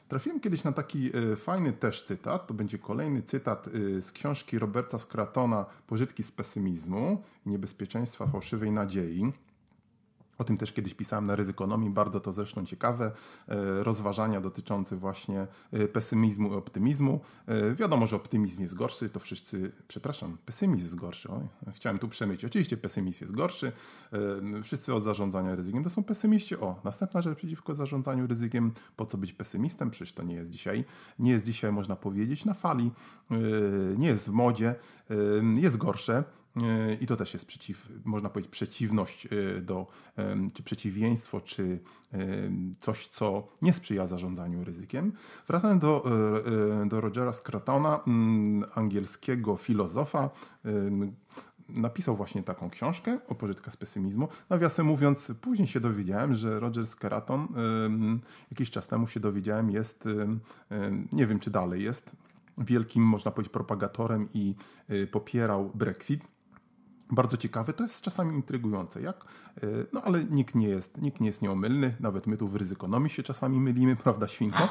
Trafiłem 0.09 0.41
kiedyś 0.41 0.65
na 0.65 0.73
taki 0.73 1.17
y, 1.17 1.37
fajny 1.37 1.73
też 1.73 2.05
cytat, 2.05 2.47
to 2.47 2.55
będzie 2.55 2.79
kolejny 2.79 3.23
cytat 3.23 3.69
z 4.01 4.13
książki 4.13 4.59
Roberta 4.59 4.99
Scratona 4.99 5.67
Pożytki 5.87 6.23
z 6.23 6.33
pesymizmu 6.33 7.23
i 7.47 7.51
niebezpieczeństwa 7.51 8.27
fałszywej 8.27 8.71
nadziei. 8.71 9.33
O 10.41 10.45
tym 10.45 10.57
też 10.57 10.73
kiedyś 10.73 10.95
pisałem 10.95 11.27
na 11.27 11.37
ryzykonomii, 11.37 11.91
bardzo 11.91 12.21
to 12.21 12.33
zresztą 12.33 12.67
ciekawe 12.67 13.13
e, 13.49 13.85
rozważania 13.85 14.41
dotyczące 14.41 14.97
właśnie 14.97 15.47
e, 15.73 15.89
pesymizmu 15.89 16.53
i 16.53 16.57
optymizmu. 16.57 17.21
E, 17.47 17.75
wiadomo, 17.75 18.07
że 18.07 18.17
optymizm 18.17 18.63
jest 18.63 18.75
gorszy, 18.75 19.11
to 19.11 19.21
wszyscy, 19.21 19.73
przepraszam, 19.89 20.39
pesymizm 20.47 20.85
jest 20.85 20.97
gorszy. 20.97 21.29
Oj, 21.29 21.73
chciałem 21.73 21.99
tu 21.99 22.09
przemyć. 22.09 22.45
Oczywiście 22.45 22.77
pesymizm 22.77 23.19
jest 23.21 23.35
gorszy. 23.35 23.73
Wszyscy 24.63 24.95
od 24.95 25.05
zarządzania 25.05 25.55
ryzykiem 25.55 25.85
to 25.85 25.91
są 25.91 26.05
pesymiści. 26.05 26.57
O, 26.57 26.81
następna 26.85 27.23
rzecz 27.23 27.39
przeciwko 27.39 27.75
zarządzaniu 27.75 28.27
ryzykiem. 28.27 28.73
Po 28.97 29.07
co 29.07 29.19
być 29.19 29.33
pesymistem? 29.33 29.91
Przecież 29.91 30.13
to 30.13 30.23
nie 30.23 30.35
jest 30.35 30.51
dzisiaj, 30.51 30.85
nie 31.19 31.33
jest 31.33 31.45
dzisiaj, 31.45 31.73
można 31.73 31.97
powiedzieć, 31.97 32.45
na 32.45 32.55
fali, 32.55 32.91
nie 33.99 34.09
jest 34.09 34.29
w 34.29 34.33
modzie, 34.33 34.75
jest 35.57 35.77
gorsze. 35.77 36.25
I 37.01 37.07
to 37.07 37.17
też 37.17 37.33
jest 37.33 37.47
przeciw, 37.47 37.89
można 38.05 38.31
powiedzieć, 38.31 38.53
przeciwność 38.53 39.27
e, 39.27 39.61
do, 39.61 39.87
czy 40.55 40.63
przeciwieństwo, 40.63 41.41
czy 41.41 41.79
coś, 42.79 43.07
co 43.07 43.49
nie 43.63 43.73
sprzyja 43.73 44.07
zarządzaniu 44.07 44.65
ryzykiem. 44.65 45.13
Wracając 45.47 45.83
do, 45.83 46.05
e, 46.05 46.83
e, 46.83 46.89
do 46.89 47.01
Rogera 47.01 47.33
Scratona, 47.33 48.01
angielskiego 48.75 49.57
filozofa, 49.57 50.31
napisał 51.69 52.17
właśnie 52.17 52.43
taką 52.43 52.71
książkę 52.71 53.19
o 53.29 53.35
pożytkach 53.35 53.75
z 53.75 53.77
pesymizmu. 53.77 54.29
Nawiasem 54.49 54.87
mówiąc, 54.87 55.33
później 55.41 55.69
się 55.69 55.81
dowiedziałem, 55.81 56.35
że 56.35 56.61
Roger 56.61 56.87
Skeraton 56.87 57.49
jakiś 58.51 58.71
czas 58.71 58.87
temu 58.87 59.07
się 59.07 59.21
dowiedziałem, 59.21 59.71
jest, 59.71 60.09
nie 61.13 61.27
wiem 61.27 61.39
czy 61.39 61.51
dalej 61.51 61.83
jest, 61.83 62.11
wielkim, 62.59 63.03
można 63.03 63.31
powiedzieć, 63.31 63.53
propagatorem 63.53 64.29
i 64.35 64.55
popierał 65.11 65.71
Brexit 65.75 66.25
bardzo 67.13 67.37
ciekawe, 67.37 67.73
to 67.73 67.83
jest 67.83 68.03
czasami 68.03 68.35
intrygujące, 68.35 69.03
jak, 69.03 69.25
e, 69.63 69.67
no 69.93 70.03
ale 70.03 70.25
nikt 70.25 70.55
nie 70.55 70.69
jest, 70.69 71.01
nikt 71.01 71.21
nie 71.21 71.27
jest 71.27 71.43
nieomylny, 71.43 71.97
nawet 72.01 72.27
my 72.27 72.37
tu 72.37 72.49
w 72.49 72.57
ryzykonomii 72.57 73.11
się 73.11 73.23
czasami 73.23 73.61
mylimy, 73.61 73.97
prawda 74.05 74.29
świnko? 74.29 74.69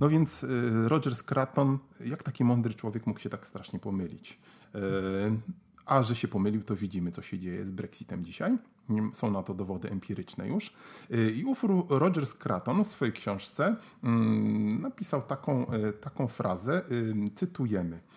No 0.00 0.08
więc 0.08 0.44
e, 0.44 0.48
Roger 0.88 1.14
Scraton, 1.14 1.78
jak 2.00 2.22
taki 2.22 2.44
mądry 2.44 2.74
człowiek 2.74 3.06
mógł 3.06 3.20
się 3.20 3.30
tak 3.30 3.46
strasznie 3.46 3.78
pomylić? 3.78 4.38
E, 4.74 4.78
a 5.86 6.02
że 6.02 6.14
się 6.14 6.28
pomylił, 6.28 6.62
to 6.62 6.76
widzimy, 6.76 7.12
co 7.12 7.22
się 7.22 7.38
dzieje 7.38 7.66
z 7.66 7.70
Brexitem 7.70 8.24
dzisiaj. 8.24 8.58
Są 9.12 9.30
na 9.30 9.42
to 9.42 9.54
dowody 9.54 9.90
empiryczne 9.90 10.48
już. 10.48 10.72
I 11.36 11.44
ów 11.44 11.64
Roger 11.88 12.26
Scraton 12.26 12.84
w 12.84 12.88
swojej 12.88 13.14
książce 13.14 13.76
mm, 14.04 14.82
napisał 14.82 15.22
taką, 15.22 15.66
taką 16.00 16.28
frazę, 16.28 16.82
cytujemy– 17.34 18.00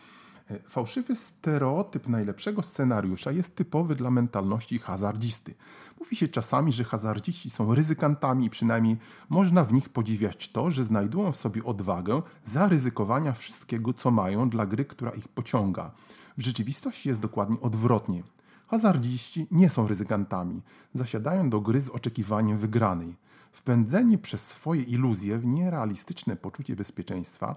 Fałszywy 0.68 1.16
stereotyp 1.16 2.08
najlepszego 2.08 2.64
scenariusza 2.64 3.32
jest 3.32 3.56
typowy 3.56 3.96
dla 3.96 4.12
mentalności 4.12 4.80
hazardzisty. 4.80 5.54
Mówi 6.00 6.16
się 6.16 6.28
czasami, 6.28 6.72
że 6.72 6.84
hazardziści 6.84 7.50
są 7.50 7.76
ryzykantami 7.76 8.46
i 8.46 8.50
przynajmniej 8.50 8.98
można 9.30 9.64
w 9.64 9.74
nich 9.74 9.90
podziwiać 9.90 10.50
to, 10.50 10.72
że 10.72 10.84
znajdują 10.84 11.32
w 11.32 11.38
sobie 11.38 11.64
odwagę 11.64 12.22
zaryzykowania 12.46 13.32
wszystkiego, 13.32 13.94
co 13.94 14.12
mają 14.12 14.50
dla 14.50 14.66
gry, 14.66 14.86
która 14.86 15.12
ich 15.12 15.28
pociąga. 15.28 15.92
W 16.38 16.42
rzeczywistości 16.42 17.10
jest 17.10 17.22
dokładnie 17.22 17.62
odwrotnie. 17.62 18.24
Hazardziści 18.68 19.48
nie 19.52 19.70
są 19.70 19.88
ryzykantami. 19.88 20.62
Zasiadają 20.94 21.50
do 21.50 21.62
gry 21.62 21.82
z 21.82 21.90
oczekiwaniem 21.90 22.58
wygranej. 22.58 23.16
Wpędzeni 23.52 24.18
przez 24.18 24.46
swoje 24.46 24.84
iluzje 24.84 25.38
w 25.38 25.46
nierealistyczne 25.46 26.36
poczucie 26.36 26.76
bezpieczeństwa, 26.76 27.56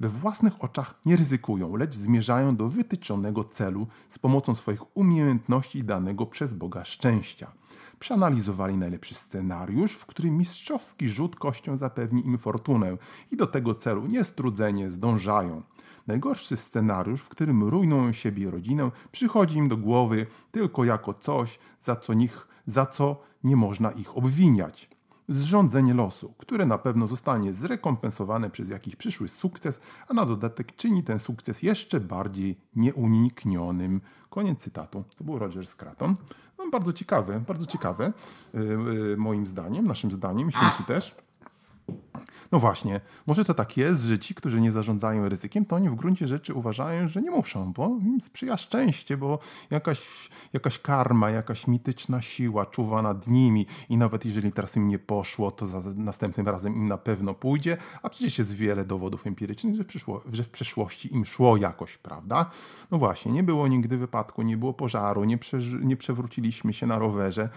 we 0.00 0.08
własnych 0.08 0.64
oczach 0.64 0.94
nie 1.06 1.16
ryzykują, 1.16 1.76
lecz 1.76 1.96
zmierzają 1.96 2.56
do 2.56 2.68
wytyczonego 2.68 3.44
celu 3.44 3.86
z 4.08 4.18
pomocą 4.18 4.54
swoich 4.54 4.96
umiejętności 4.96 5.84
danego 5.84 6.26
przez 6.26 6.54
Boga 6.54 6.84
szczęścia. 6.84 7.52
Przeanalizowali 7.98 8.76
najlepszy 8.76 9.14
scenariusz, 9.14 9.92
w 9.92 10.06
którym 10.06 10.38
mistrzowski 10.38 11.08
rzut 11.08 11.36
kością 11.36 11.76
zapewni 11.76 12.26
im 12.26 12.38
fortunę 12.38 12.96
i 13.30 13.36
do 13.36 13.46
tego 13.46 13.74
celu 13.74 14.06
niestrudzenie 14.06 14.90
zdążają. 14.90 15.62
Najgorszy 16.06 16.56
scenariusz, 16.56 17.20
w 17.20 17.28
którym 17.28 17.64
rujnują 17.64 18.12
siebie 18.12 18.42
i 18.42 18.50
rodzinę, 18.50 18.90
przychodzi 19.12 19.56
im 19.56 19.68
do 19.68 19.76
głowy 19.76 20.26
tylko 20.50 20.84
jako 20.84 21.14
coś, 21.14 21.58
za 21.80 21.96
co, 21.96 22.14
nich, 22.14 22.46
za 22.66 22.86
co 22.86 23.22
nie 23.44 23.56
można 23.56 23.90
ich 23.90 24.16
obwiniać 24.16 24.91
zrządzenie 25.32 25.94
losu, 25.94 26.34
które 26.38 26.66
na 26.66 26.78
pewno 26.78 27.06
zostanie 27.06 27.52
zrekompensowane 27.52 28.50
przez 28.50 28.68
jakiś 28.68 28.96
przyszły 28.96 29.28
sukces, 29.28 29.80
a 30.08 30.14
na 30.14 30.26
dodatek 30.26 30.76
czyni 30.76 31.02
ten 31.02 31.18
sukces 31.18 31.62
jeszcze 31.62 32.00
bardziej 32.00 32.58
nieuniknionym. 32.76 34.00
Koniec 34.30 34.58
cytatu. 34.58 35.04
To 35.16 35.24
był 35.24 35.38
Roger 35.38 35.66
Scraton. 35.66 36.16
No, 36.58 36.70
bardzo 36.70 36.92
ciekawe, 36.92 37.40
bardzo 37.40 37.66
ciekawe, 37.66 38.12
yy, 38.54 39.16
moim 39.16 39.46
zdaniem, 39.46 39.86
naszym 39.86 40.12
zdaniem, 40.12 40.50
święki 40.50 40.84
też. 40.84 41.14
No 42.52 42.58
właśnie, 42.58 43.00
może 43.26 43.44
to 43.44 43.54
tak 43.54 43.76
jest, 43.76 44.02
że 44.02 44.18
ci, 44.18 44.34
którzy 44.34 44.60
nie 44.60 44.72
zarządzają 44.72 45.28
ryzykiem, 45.28 45.64
to 45.64 45.76
oni 45.76 45.90
w 45.90 45.94
gruncie 45.94 46.28
rzeczy 46.28 46.54
uważają, 46.54 47.08
że 47.08 47.22
nie 47.22 47.30
muszą, 47.30 47.72
bo 47.72 47.88
im 47.88 48.20
sprzyja 48.20 48.56
szczęście, 48.56 49.16
bo 49.16 49.38
jakaś, 49.70 50.28
jakaś 50.52 50.78
karma, 50.78 51.30
jakaś 51.30 51.66
mityczna 51.66 52.22
siła 52.22 52.66
czuwa 52.66 53.02
nad 53.02 53.26
nimi 53.26 53.66
i 53.88 53.96
nawet 53.96 54.24
jeżeli 54.24 54.52
teraz 54.52 54.76
im 54.76 54.88
nie 54.88 54.98
poszło, 54.98 55.50
to 55.50 55.66
za 55.66 55.82
następnym 55.96 56.48
razem 56.48 56.74
im 56.74 56.88
na 56.88 56.98
pewno 56.98 57.34
pójdzie, 57.34 57.76
a 58.02 58.08
przecież 58.08 58.38
jest 58.38 58.54
wiele 58.54 58.84
dowodów 58.84 59.26
empirycznych, 59.26 59.74
że, 59.74 59.84
przyszło, 59.84 60.22
że 60.32 60.44
w 60.44 60.50
przeszłości 60.50 61.14
im 61.14 61.24
szło 61.24 61.56
jakoś, 61.56 61.98
prawda? 61.98 62.50
No 62.90 62.98
właśnie, 62.98 63.32
nie 63.32 63.42
było 63.42 63.68
nigdy 63.68 63.96
wypadku, 63.96 64.42
nie 64.42 64.56
było 64.56 64.72
pożaru, 64.72 65.24
nie, 65.24 65.38
nie 65.82 65.96
przewróciliśmy 65.96 66.72
się 66.72 66.86
na 66.86 66.98
rowerze 66.98 67.48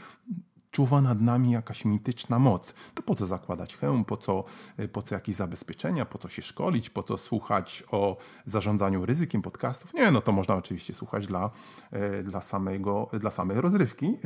czuwa 0.76 1.02
nad 1.02 1.22
nami 1.22 1.52
jakaś 1.52 1.86
mityczna 1.86 2.40
moc. 2.40 2.74
To 2.94 3.04
po 3.04 3.16
co 3.16 3.26
zakładać 3.26 3.78
hełm, 3.78 4.06
po 4.06 4.18
co, 4.18 4.44
e, 4.78 4.88
po 4.88 5.02
co 5.02 5.16
jakieś 5.16 5.36
zabezpieczenia, 5.36 6.06
po 6.06 6.18
co 6.18 6.30
się 6.30 6.42
szkolić, 6.42 6.90
po 6.90 7.04
co 7.04 7.18
słuchać 7.18 7.84
o 7.92 8.18
zarządzaniu 8.46 9.06
ryzykiem 9.06 9.42
podcastów? 9.42 9.94
Nie, 9.94 10.12
no 10.12 10.22
to 10.22 10.32
można 10.32 10.56
oczywiście 10.56 10.94
słuchać 10.94 11.28
dla, 11.28 11.50
e, 11.92 12.24
dla, 12.24 12.42
samego, 12.42 13.10
dla 13.20 13.32
samej 13.32 13.62
rozrywki. 13.62 14.18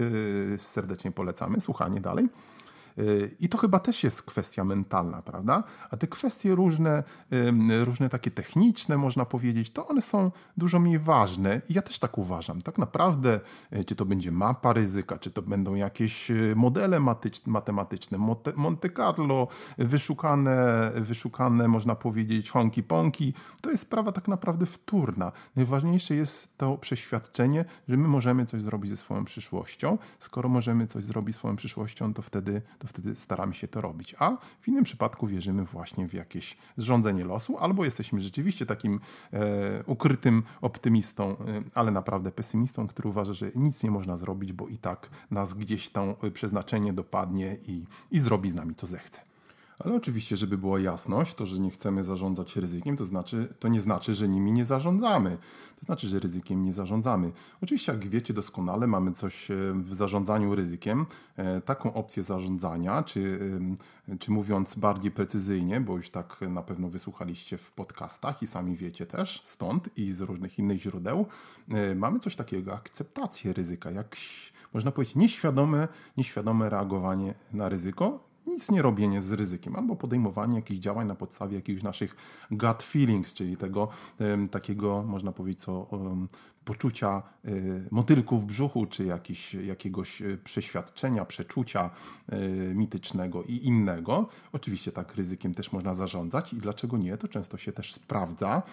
E, 0.54 0.58
serdecznie 0.58 1.12
polecamy 1.12 1.62
słuchanie 1.62 2.02
dalej. 2.02 2.30
I 3.40 3.50
to 3.50 3.58
chyba 3.58 3.80
też 3.80 4.04
jest 4.04 4.24
kwestia 4.24 4.64
mentalna, 4.64 5.22
prawda? 5.22 5.64
A 5.90 5.98
te 5.98 6.08
kwestie 6.08 6.56
różne, 6.56 7.04
różne 7.84 8.10
takie 8.10 8.32
techniczne, 8.32 8.98
można 8.98 9.26
powiedzieć, 9.26 9.72
to 9.72 9.88
one 9.88 10.02
są 10.02 10.32
dużo 10.58 10.80
mniej 10.80 11.00
ważne. 11.00 11.62
I 11.70 11.74
ja 11.74 11.82
też 11.82 12.00
tak 12.00 12.18
uważam. 12.18 12.62
Tak 12.62 12.78
naprawdę, 12.78 13.40
e, 13.72 13.84
czy 13.84 13.96
to 13.96 14.06
będzie 14.06 14.32
mapa 14.32 14.74
ryzyka, 14.74 15.18
czy 15.18 15.32
to 15.32 15.42
będą 15.42 15.76
jakieś 15.76 16.32
e, 16.32 16.36
modele 16.56 17.00
matematyczne, 17.46 18.18
Monte 18.56 18.90
Carlo, 18.90 19.48
wyszukane, 19.78 20.92
wyszukane 20.96 21.68
można 21.68 21.96
powiedzieć, 21.96 22.50
honki 22.50 22.84
ponki, 22.84 23.34
to 23.62 23.72
jest 23.72 23.84
sprawa 23.84 24.12
tak 24.12 24.28
naprawdę 24.28 24.66
wtórna. 24.66 25.32
Najważniejsze 25.56 26.16
jest 26.16 26.58
to 26.58 26.78
przeświadczenie, 26.78 27.66
że 27.88 27.98
my 27.98 28.08
możemy 28.08 28.46
coś 28.46 28.62
zrobić 28.62 28.90
ze 28.90 28.98
swoją 28.98 29.26
przyszłością. 29.26 29.98
Skoro 30.20 30.50
możemy 30.50 30.88
coś 30.88 31.04
zrobić 31.04 31.36
swoją 31.36 31.56
przyszłością, 31.56 32.14
to 32.14 32.22
wtedy, 32.22 32.62
to 32.80 32.88
wtedy 32.88 33.16
staramy 33.16 33.54
się 33.54 33.68
to 33.68 33.82
robić. 33.82 34.16
A 34.20 34.38
w 34.62 34.68
innym 34.68 34.84
przypadku 34.84 35.28
wierzymy 35.28 35.66
właśnie 35.66 36.08
w 36.08 36.14
jakieś 36.14 36.58
zrządzenie 36.78 37.26
losu, 37.26 37.58
albo 37.58 37.86
jesteśmy 37.86 38.22
rzeczywiście 38.22 38.66
takim 38.66 39.00
e, 39.34 39.84
ukrytym 39.86 40.44
optymistą, 40.62 41.32
e, 41.32 41.36
ale 41.76 41.92
naprawdę 41.92 42.32
pesymistą, 42.32 42.88
który 42.88 43.10
uważa, 43.10 43.34
że 43.34 43.52
nic 43.56 43.84
nie 43.84 43.92
można 43.92 44.18
zrobić, 44.18 44.54
bo 44.54 44.68
i 44.68 44.78
tak 44.78 45.10
nas 45.32 45.54
gdzieś 45.54 45.90
tam 45.90 46.16
przeznaczenie 46.34 46.94
dopadnie 46.94 47.58
i, 47.68 47.86
i 48.12 48.20
zrobi 48.20 48.50
z 48.50 48.54
nami 48.54 48.76
co 48.76 48.88
zechce. 48.88 49.29
Ale 49.80 49.96
oczywiście, 49.96 50.38
żeby 50.38 50.58
była 50.58 50.80
jasność, 50.80 51.36
to, 51.36 51.46
że 51.46 51.60
nie 51.60 51.72
chcemy 51.72 52.04
zarządzać 52.04 52.56
ryzykiem, 52.56 52.98
to, 52.98 53.06
znaczy, 53.06 53.54
to 53.60 53.68
nie 53.68 53.82
znaczy, 53.82 54.14
że 54.14 54.28
nimi 54.28 54.52
nie 54.52 54.66
zarządzamy. 54.66 55.38
To 55.80 55.86
znaczy, 55.86 56.08
że 56.08 56.20
ryzykiem 56.20 56.62
nie 56.62 56.74
zarządzamy. 56.74 57.32
Oczywiście, 57.64 57.92
jak 57.92 58.08
wiecie 58.08 58.34
doskonale, 58.34 58.88
mamy 58.88 59.12
coś 59.12 59.52
e, 59.52 59.56
w 59.74 59.94
zarządzaniu 59.96 60.56
ryzykiem, 60.56 61.06
e, 61.38 61.62
taką 61.62 61.94
opcję 61.94 62.24
zarządzania, 62.24 63.04
czy, 63.04 63.40
czy 64.20 64.32
mówiąc 64.32 64.76
bardziej 64.76 65.12
precyzyjnie, 65.12 65.82
bo 65.82 65.98
już 65.98 66.10
tak 66.10 66.42
na 66.42 66.62
pewno 66.62 66.90
wysłuchaliście 66.90 67.58
w 67.58 67.72
podcastach 67.72 68.42
i 68.42 68.48
sami 68.48 68.76
wiecie 68.76 69.06
też 69.06 69.42
stąd 69.46 69.98
i 69.98 70.12
z 70.12 70.22
różnych 70.22 70.60
innych 70.60 70.82
źródeł, 70.82 71.26
e, 71.72 71.96
mamy 71.96 72.20
coś 72.20 72.36
takiego 72.36 72.74
akceptację 72.74 73.54
ryzyka, 73.54 73.92
jak 73.92 74.16
można 74.74 74.92
powiedzieć 74.92 75.16
nieświadome, 75.16 75.88
nieświadome 76.18 76.70
reagowanie 76.70 77.34
na 77.54 77.70
ryzyko 77.70 78.29
nic 78.50 78.72
nie 78.72 78.82
robienie 78.82 79.22
z 79.22 79.32
ryzykiem, 79.32 79.76
albo 79.76 79.96
podejmowanie 79.96 80.56
jakichś 80.56 80.80
działań 80.80 81.08
na 81.08 81.16
podstawie 81.16 81.56
jakichś 81.56 81.84
naszych 81.84 82.16
gut 82.52 82.84
feelings, 82.84 83.34
czyli 83.34 83.58
tego 83.58 83.88
takiego, 84.52 85.04
można 85.04 85.32
powiedzieć, 85.32 85.62
co 85.62 85.88
poczucia 86.70 87.24
y, 87.46 87.88
motylków 87.92 88.44
w 88.44 88.46
brzuchu, 88.46 88.86
czy 88.86 89.06
jakiś, 89.06 89.54
jakiegoś 89.54 90.22
y, 90.22 90.38
przeświadczenia, 90.44 91.26
przeczucia 91.26 91.90
y, 92.34 92.74
mitycznego 92.76 93.44
i 93.44 93.56
innego. 93.56 94.28
Oczywiście 94.54 94.92
tak 94.92 95.16
ryzykiem 95.16 95.54
też 95.54 95.72
można 95.72 95.94
zarządzać 95.94 96.54
i 96.54 96.58
dlaczego 96.58 96.98
nie, 96.98 97.18
to 97.18 97.28
często 97.28 97.58
się 97.58 97.72
też 97.72 97.94
sprawdza. 97.94 98.64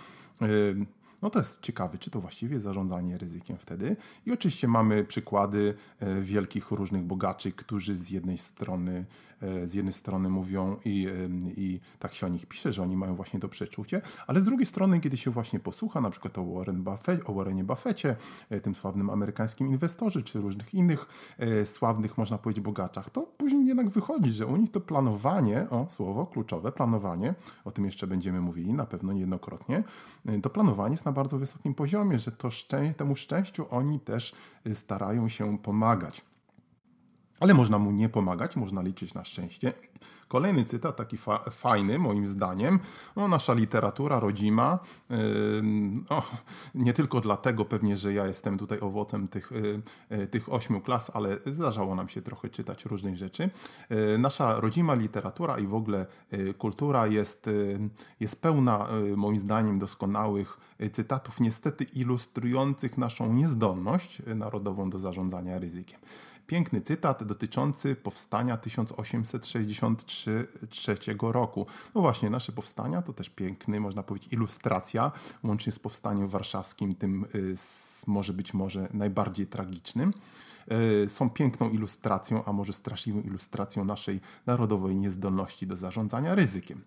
No 1.23 1.31
to 1.31 1.39
jest 1.39 1.61
ciekawe, 1.61 1.99
czy 1.99 2.11
to 2.11 2.21
właściwie 2.21 2.61
zarządzanie 2.61 3.19
ryzykiem 3.19 3.57
wtedy. 3.59 3.97
I 4.27 4.33
oczywiście 4.33 4.69
mamy 4.69 5.05
przykłady 5.05 5.75
e, 6.01 6.21
wielkich 6.21 6.71
różnych 6.71 7.03
bogaczy, 7.03 7.53
którzy 7.53 7.95
z 7.95 8.11
jednej 8.11 8.39
strony, 8.39 8.93
e, 8.95 9.36
z 9.41 9.75
jednej 9.75 9.93
strony 9.93 10.29
mówią 10.29 10.77
i, 10.85 11.07
e, 11.09 11.13
i 11.57 11.81
tak 11.99 12.15
się 12.15 12.27
o 12.27 12.29
nich 12.29 12.47
pisze, 12.47 12.73
że 12.73 12.83
oni 12.83 12.97
mają 12.97 13.15
właśnie 13.15 13.41
to 13.41 13.49
przeczucie, 13.49 14.03
ale 14.27 14.41
z 14.41 14.45
drugiej 14.45 14.67
strony, 14.67 15.01
kiedy 15.01 15.17
się 15.17 15.31
właśnie 15.31 15.61
posłucha 15.61 16.01
na 16.01 16.11
przykład 16.11 16.39
o, 16.39 16.45
Warren 16.45 16.83
Buffett, 16.83 17.21
o 17.31 17.35
Warrenie 17.35 17.65
Buffetcie, 17.65 18.17
tym 18.63 18.75
sławnym 18.75 19.11
amerykańskim 19.11 19.69
inwestorze, 19.69 20.23
czy 20.23 20.41
różnych 20.41 20.75
innych 20.75 21.07
sławnych, 21.65 22.19
można 22.19 22.39
powiedzieć, 22.39 22.65
bogaczach, 22.65 23.11
to 23.11 23.23
później 23.23 23.67
jednak 23.67 23.89
wychodzi, 23.89 24.33
że 24.33 24.47
u 24.47 24.57
nich 24.57 24.71
to 24.71 24.81
planowanie, 24.81 25.67
o 25.71 25.87
słowo 25.89 26.27
kluczowe, 26.27 26.73
planowanie, 26.73 27.35
o 27.65 27.71
tym 27.71 27.85
jeszcze 27.85 28.07
będziemy 28.07 28.41
mówili 28.41 28.73
na 28.73 28.87
pewno 28.87 29.13
niejednokrotnie, 29.13 29.83
to 30.43 30.51
planowanie 30.51 30.93
jest 30.93 31.05
na 31.05 31.13
bardzo 31.13 31.39
wysokim 31.39 31.75
poziomie, 31.75 32.19
że 32.19 32.33
to 32.33 32.51
szczę 32.51 32.95
temu 32.95 33.17
szczęściu 33.17 33.67
oni 33.71 34.01
też 34.01 34.35
starają 34.73 35.29
się 35.29 35.59
pomagać. 35.59 36.25
Ale 37.41 37.55
można 37.55 37.79
mu 37.79 37.91
nie 37.91 38.09
pomagać, 38.09 38.57
można 38.57 38.83
liczyć 38.83 39.15
na 39.15 39.25
szczęście. 39.25 39.73
Kolejny 40.29 40.65
cytat, 40.65 40.97
taki 40.97 41.17
fa 41.17 41.39
fajny 41.51 41.99
moim 41.99 42.27
zdaniem. 42.27 42.79
No, 43.17 43.29
nasza 43.29 43.55
literatura 43.55 44.21
rodzima, 44.21 44.79
yy, 45.11 45.17
no, 46.11 46.23
nie 46.75 46.93
tylko 46.93 47.21
dlatego 47.21 47.65
pewnie, 47.65 47.97
że 47.97 48.13
ja 48.13 48.27
jestem 48.27 48.59
tutaj 48.59 48.81
owocem 48.81 49.29
tych, 49.29 49.53
yy, 50.11 50.27
tych 50.27 50.53
ośmiu 50.53 50.81
klas, 50.81 51.11
ale 51.15 51.39
zdarzało 51.47 51.95
nam 51.95 52.09
się 52.09 52.23
trochę 52.23 52.49
czytać 52.49 52.85
różnych 52.85 53.17
rzeczy. 53.17 53.51
Yy, 53.91 54.19
nasza 54.19 54.61
rodzima 54.61 54.95
literatura 54.95 55.59
i 55.59 55.67
w 55.67 55.75
ogóle 55.75 56.07
y, 56.33 56.55
kultura 56.55 57.07
jest, 57.07 57.49
y, 57.49 57.79
jest 58.21 58.43
pełna 58.43 58.89
moim 59.17 59.39
zdaniem 59.39 59.79
doskonałych 59.79 60.59
cytatów, 60.93 61.41
niestety 61.41 61.85
ilustrujących 61.85 62.99
naszą 62.99 63.33
niezdolność 63.33 64.23
narodową 64.27 64.91
do 64.91 64.99
zarządzania 64.99 65.59
ryzykiem. 65.59 66.01
Piękny 66.47 66.81
cytat 66.81 67.25
dotyczący 67.25 67.97
powstania 67.97 68.57
1863 68.57 70.97
roku. 71.21 71.67
No 71.95 72.01
właśnie, 72.01 72.31
nasze 72.31 72.53
powstania 72.53 73.03
to 73.03 73.13
też 73.13 73.31
piękny, 73.31 73.81
można 73.81 74.03
powiedzieć, 74.03 74.33
ilustracja, 74.33 75.13
łącznie 75.45 75.73
z 75.73 75.79
powstaniem 75.79 76.29
warszawskim, 76.29 76.95
tym 76.95 77.27
y, 77.35 77.55
może 78.07 78.33
być 78.33 78.55
może 78.55 78.89
najbardziej 78.93 79.47
tragicznym 79.47 80.13
y, 81.05 81.09
są 81.09 81.31
piękną 81.31 81.71
ilustracją, 81.71 82.45
a 82.45 82.53
może 82.53 82.73
straszliwą 82.73 83.21
ilustracją 83.21 83.85
naszej 83.85 84.21
narodowej 84.47 84.97
niezdolności 84.97 85.67
do 85.67 85.77
zarządzania 85.77 86.35
ryzykiem. 86.35 86.85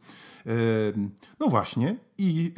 Y, 0.47 0.93
no 1.39 1.47
właśnie, 1.47 1.95
i 2.17 2.53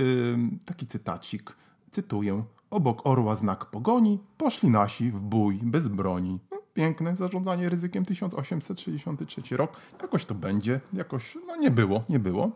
taki 0.66 0.88
cytacik, 0.88 1.56
cytuję: 1.92 2.44
Obok 2.70 3.08
orła 3.08 3.36
znak 3.36 3.66
pogoni, 3.66 4.20
poszli 4.38 4.70
nasi 4.70 5.12
w 5.12 5.20
bój 5.20 5.60
bez 5.64 5.88
broni 5.88 6.40
piękne 6.74 7.16
zarządzanie 7.16 7.70
ryzykiem 7.70 8.06
1863 8.06 9.58
rok. 9.58 9.78
Jakoś 10.02 10.26
to 10.26 10.36
będzie, 10.36 10.80
jakoś 10.94 11.38
no 11.48 11.56
nie 11.56 11.72
było, 11.72 12.04
nie 12.10 12.20
było. 12.20 12.52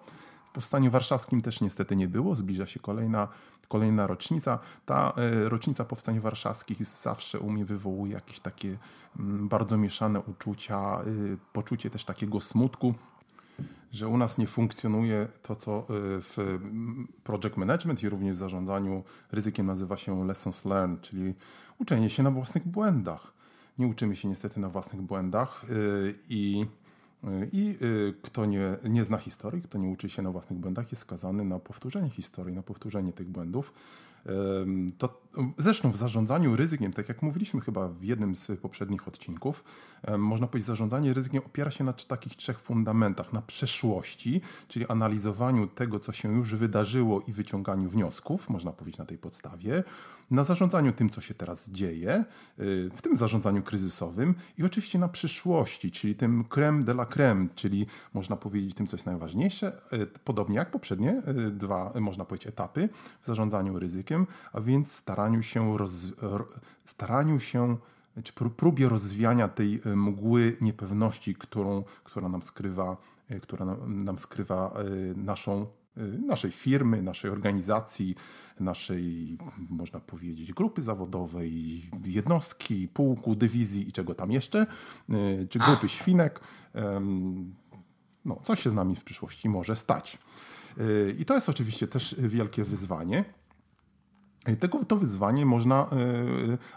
W 0.49 0.53
Powstaniu 0.53 0.91
Warszawskim 0.91 1.41
też 1.41 1.61
niestety 1.61 1.95
nie 1.95 2.07
było, 2.07 2.35
zbliża 2.35 2.65
się 2.65 2.79
kolejna, 2.79 3.27
kolejna 3.67 4.07
rocznica. 4.07 4.59
Ta 4.85 5.13
e, 5.17 5.49
rocznica 5.49 5.85
Powstań 5.85 6.19
Warszawskich 6.19 6.85
zawsze 6.85 7.39
u 7.39 7.51
mnie 7.51 7.65
wywołuje 7.65 8.13
jakieś 8.13 8.39
takie 8.39 8.77
mm, 9.19 9.47
bardzo 9.47 9.77
mieszane 9.77 10.19
uczucia, 10.19 11.01
y, 11.07 11.37
poczucie 11.53 11.89
też 11.89 12.05
takiego 12.05 12.39
smutku, 12.39 12.93
że 13.91 14.07
u 14.07 14.17
nas 14.17 14.37
nie 14.37 14.47
funkcjonuje 14.47 15.27
to, 15.41 15.55
co 15.55 15.79
y, 15.79 15.83
w 16.21 16.39
mm, 16.39 17.07
project 17.23 17.57
management 17.57 18.03
i 18.03 18.09
również 18.09 18.37
w 18.37 18.39
zarządzaniu 18.39 19.03
ryzykiem 19.31 19.65
nazywa 19.65 19.97
się 19.97 20.25
lessons 20.27 20.65
learned, 20.65 21.01
czyli 21.01 21.33
uczenie 21.79 22.09
się 22.09 22.23
na 22.23 22.31
własnych 22.31 22.67
błędach 22.67 23.35
nie 23.79 23.87
uczymy 23.87 24.15
się 24.15 24.27
niestety 24.27 24.59
na 24.59 24.69
własnych 24.69 25.01
błędach 25.01 25.65
y, 25.69 26.15
i, 26.29 26.65
y, 27.23 27.49
i 27.51 27.77
y, 27.81 28.13
kto 28.21 28.45
nie, 28.45 28.77
nie 28.83 29.03
zna 29.03 29.17
historii, 29.17 29.61
kto 29.61 29.77
nie 29.77 29.89
uczy 29.89 30.09
się 30.09 30.21
na 30.21 30.31
własnych 30.31 30.59
błędach, 30.59 30.91
jest 30.91 31.01
skazany 31.01 31.45
na 31.45 31.59
powtórzenie 31.59 32.09
historii, 32.09 32.55
na 32.55 32.63
powtórzenie 32.63 33.13
tych 33.13 33.27
błędów. 33.27 33.73
To, 34.97 35.21
zresztą 35.57 35.91
w 35.91 35.97
zarządzaniu 35.97 36.55
ryzykiem, 36.55 36.93
tak 36.93 37.09
jak 37.09 37.21
mówiliśmy 37.21 37.61
chyba 37.61 37.87
w 37.87 38.03
jednym 38.03 38.35
z 38.35 38.59
poprzednich 38.59 39.07
odcinków, 39.07 39.63
można 40.17 40.47
powiedzieć, 40.47 40.67
zarządzanie 40.67 41.13
ryzykiem 41.13 41.41
opiera 41.45 41.71
się 41.71 41.83
na 41.83 41.93
takich 41.93 42.35
trzech 42.35 42.59
fundamentach. 42.59 43.33
Na 43.33 43.41
przeszłości, 43.41 44.41
czyli 44.67 44.87
analizowaniu 44.87 45.67
tego, 45.67 45.99
co 45.99 46.11
się 46.11 46.35
już 46.35 46.55
wydarzyło 46.55 47.21
i 47.27 47.31
wyciąganiu 47.31 47.89
wniosków, 47.89 48.49
można 48.49 48.71
powiedzieć 48.71 48.99
na 48.99 49.05
tej 49.05 49.17
podstawie 49.17 49.83
na 50.31 50.43
zarządzaniu 50.43 50.93
tym, 50.93 51.09
co 51.09 51.21
się 51.21 51.33
teraz 51.33 51.69
dzieje, 51.69 52.25
y, 52.59 52.89
w 52.95 53.01
tym 53.01 53.17
zarządzaniu 53.17 53.63
kryzysowym 53.63 54.35
i 54.57 54.63
oczywiście 54.63 54.99
na 54.99 55.07
przyszłości, 55.07 55.91
czyli 55.91 56.15
tym 56.15 56.43
creme 56.43 56.83
de 56.83 56.91
la 56.91 57.05
creme, 57.05 57.47
czyli 57.55 57.85
można 58.13 58.35
powiedzieć 58.35 58.73
tym, 58.73 58.87
co 58.87 58.97
jest 58.97 59.05
najważniejsze, 59.05 59.81
y, 59.93 60.07
podobnie 60.23 60.55
jak 60.55 60.71
poprzednie 60.71 61.21
y, 61.47 61.51
dwa, 61.51 61.93
można 61.99 62.25
powiedzieć, 62.25 62.47
etapy 62.47 62.89
w 63.21 63.27
zarządzaniu 63.27 63.79
ryzykiem, 63.79 64.27
a 64.53 64.61
więc 64.61 64.91
staraniu 64.91 65.43
się, 65.43 65.77
roz, 65.77 66.05
staraniu 66.85 67.39
się 67.39 67.77
czy 68.23 68.33
próbie 68.33 68.89
rozwiania 68.89 69.47
tej 69.47 69.81
mgły 69.85 70.57
niepewności, 70.61 71.35
którą, 71.35 71.83
która 72.03 72.29
nam 72.29 72.43
skrywa, 72.43 72.97
która 73.41 73.65
nam, 73.87 74.19
skrywa 74.19 74.73
naszą 75.15 75.67
naszej 76.27 76.51
firmy, 76.51 77.01
naszej 77.01 77.31
organizacji, 77.31 78.15
naszej, 78.59 79.37
można 79.69 79.99
powiedzieć, 79.99 80.53
grupy 80.53 80.81
zawodowej, 80.81 81.83
jednostki, 82.05 82.87
pułku, 82.87 83.35
dywizji 83.35 83.89
i 83.89 83.91
czego 83.91 84.15
tam 84.15 84.31
jeszcze, 84.31 84.67
y, 85.09 85.47
czy 85.49 85.59
grupy 85.59 85.89
świnek. 85.89 86.39
No, 88.25 88.39
co 88.43 88.55
się 88.55 88.69
z 88.69 88.73
nami 88.73 88.95
w 88.95 89.03
przyszłości 89.03 89.49
może 89.49 89.75
stać. 89.75 90.17
Y, 90.77 91.15
I 91.19 91.25
to 91.25 91.35
jest 91.35 91.49
oczywiście 91.49 91.87
też 91.87 92.15
wielkie 92.19 92.63
wyzwanie. 92.63 93.25
Tego, 94.59 94.85
to 94.85 94.97
wyzwanie 94.97 95.45
można 95.45 95.89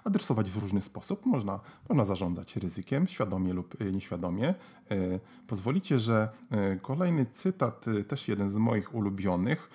adresować 0.04 0.50
w 0.50 0.56
różny 0.56 0.80
sposób. 0.80 1.26
Można, 1.26 1.60
można 1.88 2.04
zarządzać 2.04 2.56
ryzykiem, 2.56 3.08
świadomie 3.08 3.52
lub 3.52 3.80
nieświadomie. 3.92 4.54
Pozwolicie, 5.46 5.98
że 5.98 6.28
kolejny 6.82 7.26
cytat, 7.34 7.84
też 8.08 8.28
jeden 8.28 8.50
z 8.50 8.56
moich 8.56 8.94
ulubionych, 8.94 9.70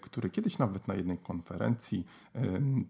który 0.00 0.30
kiedyś 0.30 0.58
nawet 0.58 0.88
na 0.88 0.94
jednej 0.94 1.18
konferencji 1.18 2.06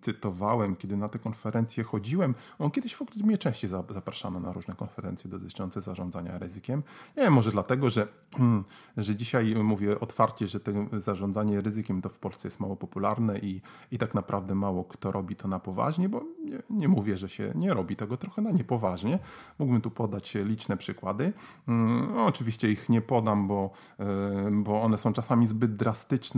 cytowałem, 0.00 0.76
kiedy 0.76 0.96
na 0.96 1.08
te 1.08 1.18
konferencje 1.18 1.84
chodziłem. 1.84 2.34
On 2.58 2.70
kiedyś 2.70 2.94
w 2.94 3.02
ogóle 3.02 3.26
mnie 3.26 3.38
częściej 3.38 3.70
zapraszano 3.90 4.40
na 4.40 4.52
różne 4.52 4.74
konferencje 4.74 5.30
dotyczące 5.30 5.80
zarządzania 5.80 6.38
ryzykiem. 6.38 6.82
Nie 7.16 7.22
wiem, 7.22 7.32
może 7.32 7.50
dlatego, 7.50 7.90
że, 7.90 8.08
że 8.96 9.16
dzisiaj 9.16 9.54
mówię 9.54 10.00
otwarcie, 10.00 10.48
że 10.48 10.60
to 10.60 10.72
zarządzanie 10.92 11.60
ryzykiem 11.60 12.02
to 12.02 12.08
w 12.08 12.18
Polsce 12.18 12.48
jest 12.48 12.60
mało 12.60 12.76
popularne 12.76 13.38
i, 13.38 13.60
i 13.90 13.98
tak 13.98 14.06
tak 14.06 14.14
naprawdę 14.14 14.54
mało 14.54 14.84
kto 14.84 15.12
robi 15.12 15.36
to 15.36 15.48
na 15.48 15.58
poważnie, 15.58 16.08
bo 16.08 16.24
nie, 16.44 16.62
nie, 16.70 16.88
mówię, 16.88 17.16
że 17.16 17.28
się 17.28 17.52
nie 17.54 17.74
robi 17.74 17.96
tego 17.96 18.16
trochę 18.16 18.42
na 18.42 18.50
niepoważnie. 18.50 19.18
Mógłbym 19.58 19.80
tu 19.80 19.90
podać 19.90 20.34
liczne 20.34 20.76
przykłady. 20.76 21.32
No, 21.66 22.26
oczywiście 22.26 22.70
ich 22.70 22.88
nie 22.88 23.00
podam, 23.00 23.48
bo, 23.48 23.70
y, 24.00 24.04
bo 24.50 24.82
one 24.82 24.98
są 24.98 25.12
czasami 25.12 25.46
zbyt 25.46 25.76
drastyczne. 25.76 26.35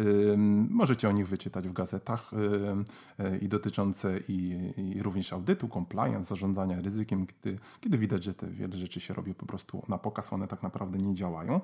Y, 0.00 0.34
możecie 0.70 1.08
o 1.08 1.12
nich 1.12 1.28
wyczytać 1.28 1.68
w 1.68 1.72
gazetach 1.72 2.30
y, 2.32 3.38
i 3.38 3.48
dotyczące 3.48 4.20
i, 4.28 4.72
i 4.76 5.02
również 5.02 5.32
audytu, 5.32 5.68
compliance, 5.68 6.28
zarządzania 6.28 6.80
ryzykiem, 6.80 7.26
kiedy, 7.26 7.58
kiedy 7.80 7.98
widać, 7.98 8.24
że 8.24 8.34
te 8.34 8.46
wiele 8.46 8.76
rzeczy 8.76 9.00
się 9.00 9.14
robi 9.14 9.34
po 9.34 9.46
prostu 9.46 9.82
na 9.88 9.98
pokaz, 9.98 10.32
one 10.32 10.48
tak 10.48 10.62
naprawdę 10.62 10.98
nie 10.98 11.14
działają. 11.14 11.60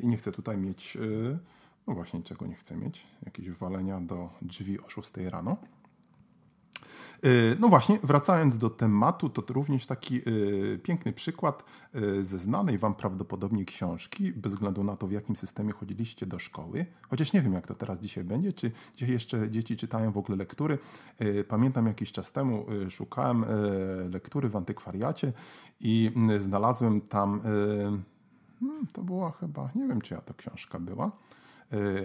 I 0.00 0.08
nie 0.08 0.16
chcę 0.16 0.32
tutaj 0.32 0.58
mieć 0.58 0.98
no 1.86 1.94
właśnie, 1.94 2.22
czego 2.22 2.46
nie 2.46 2.54
chcę 2.54 2.76
mieć. 2.76 3.06
Jakieś 3.24 3.50
walenia 3.50 4.00
do 4.00 4.30
drzwi 4.42 4.80
o 4.80 4.88
6 4.88 5.10
rano. 5.16 5.56
Y, 7.24 7.56
no 7.60 7.68
właśnie, 7.68 7.98
wracając 8.02 8.58
do 8.58 8.70
tematu, 8.70 9.28
to 9.28 9.52
również 9.52 9.86
taki 9.86 10.20
y, 10.28 10.80
piękny 10.82 11.12
przykład 11.12 11.64
y, 11.94 12.24
ze 12.24 12.38
znanej 12.38 12.78
Wam 12.78 12.94
prawdopodobnie 12.94 13.64
książki, 13.64 14.32
bez 14.32 14.52
względu 14.52 14.84
na 14.84 14.96
to, 14.96 15.06
w 15.06 15.12
jakim 15.12 15.36
systemie 15.36 15.72
chodziliście 15.72 16.26
do 16.26 16.38
szkoły. 16.38 16.86
Chociaż 17.08 17.32
nie 17.32 17.40
wiem, 17.40 17.52
jak 17.52 17.66
to 17.66 17.74
teraz 17.74 17.98
dzisiaj 17.98 18.24
będzie, 18.24 18.52
czy 18.52 18.70
dzisiaj 18.94 19.12
jeszcze 19.12 19.50
dzieci 19.50 19.76
czytają 19.76 20.12
w 20.12 20.18
ogóle 20.18 20.38
lektury. 20.38 20.78
Pamiętam 21.48 21.86
jakiś 21.86 22.12
czas 22.12 22.32
temu 22.32 22.66
szukałem 22.90 23.44
lektury 24.12 24.48
w 24.48 24.56
antykwariacie 24.56 25.32
i 25.80 26.12
znalazłem 26.38 27.00
tam, 27.00 27.40
hmm, 28.60 28.86
to 28.92 29.02
była 29.02 29.30
chyba, 29.30 29.70
nie 29.74 29.88
wiem, 29.88 30.00
czyja 30.00 30.20
to 30.20 30.34
książka 30.34 30.78
była 30.78 31.10
E, 31.27 31.27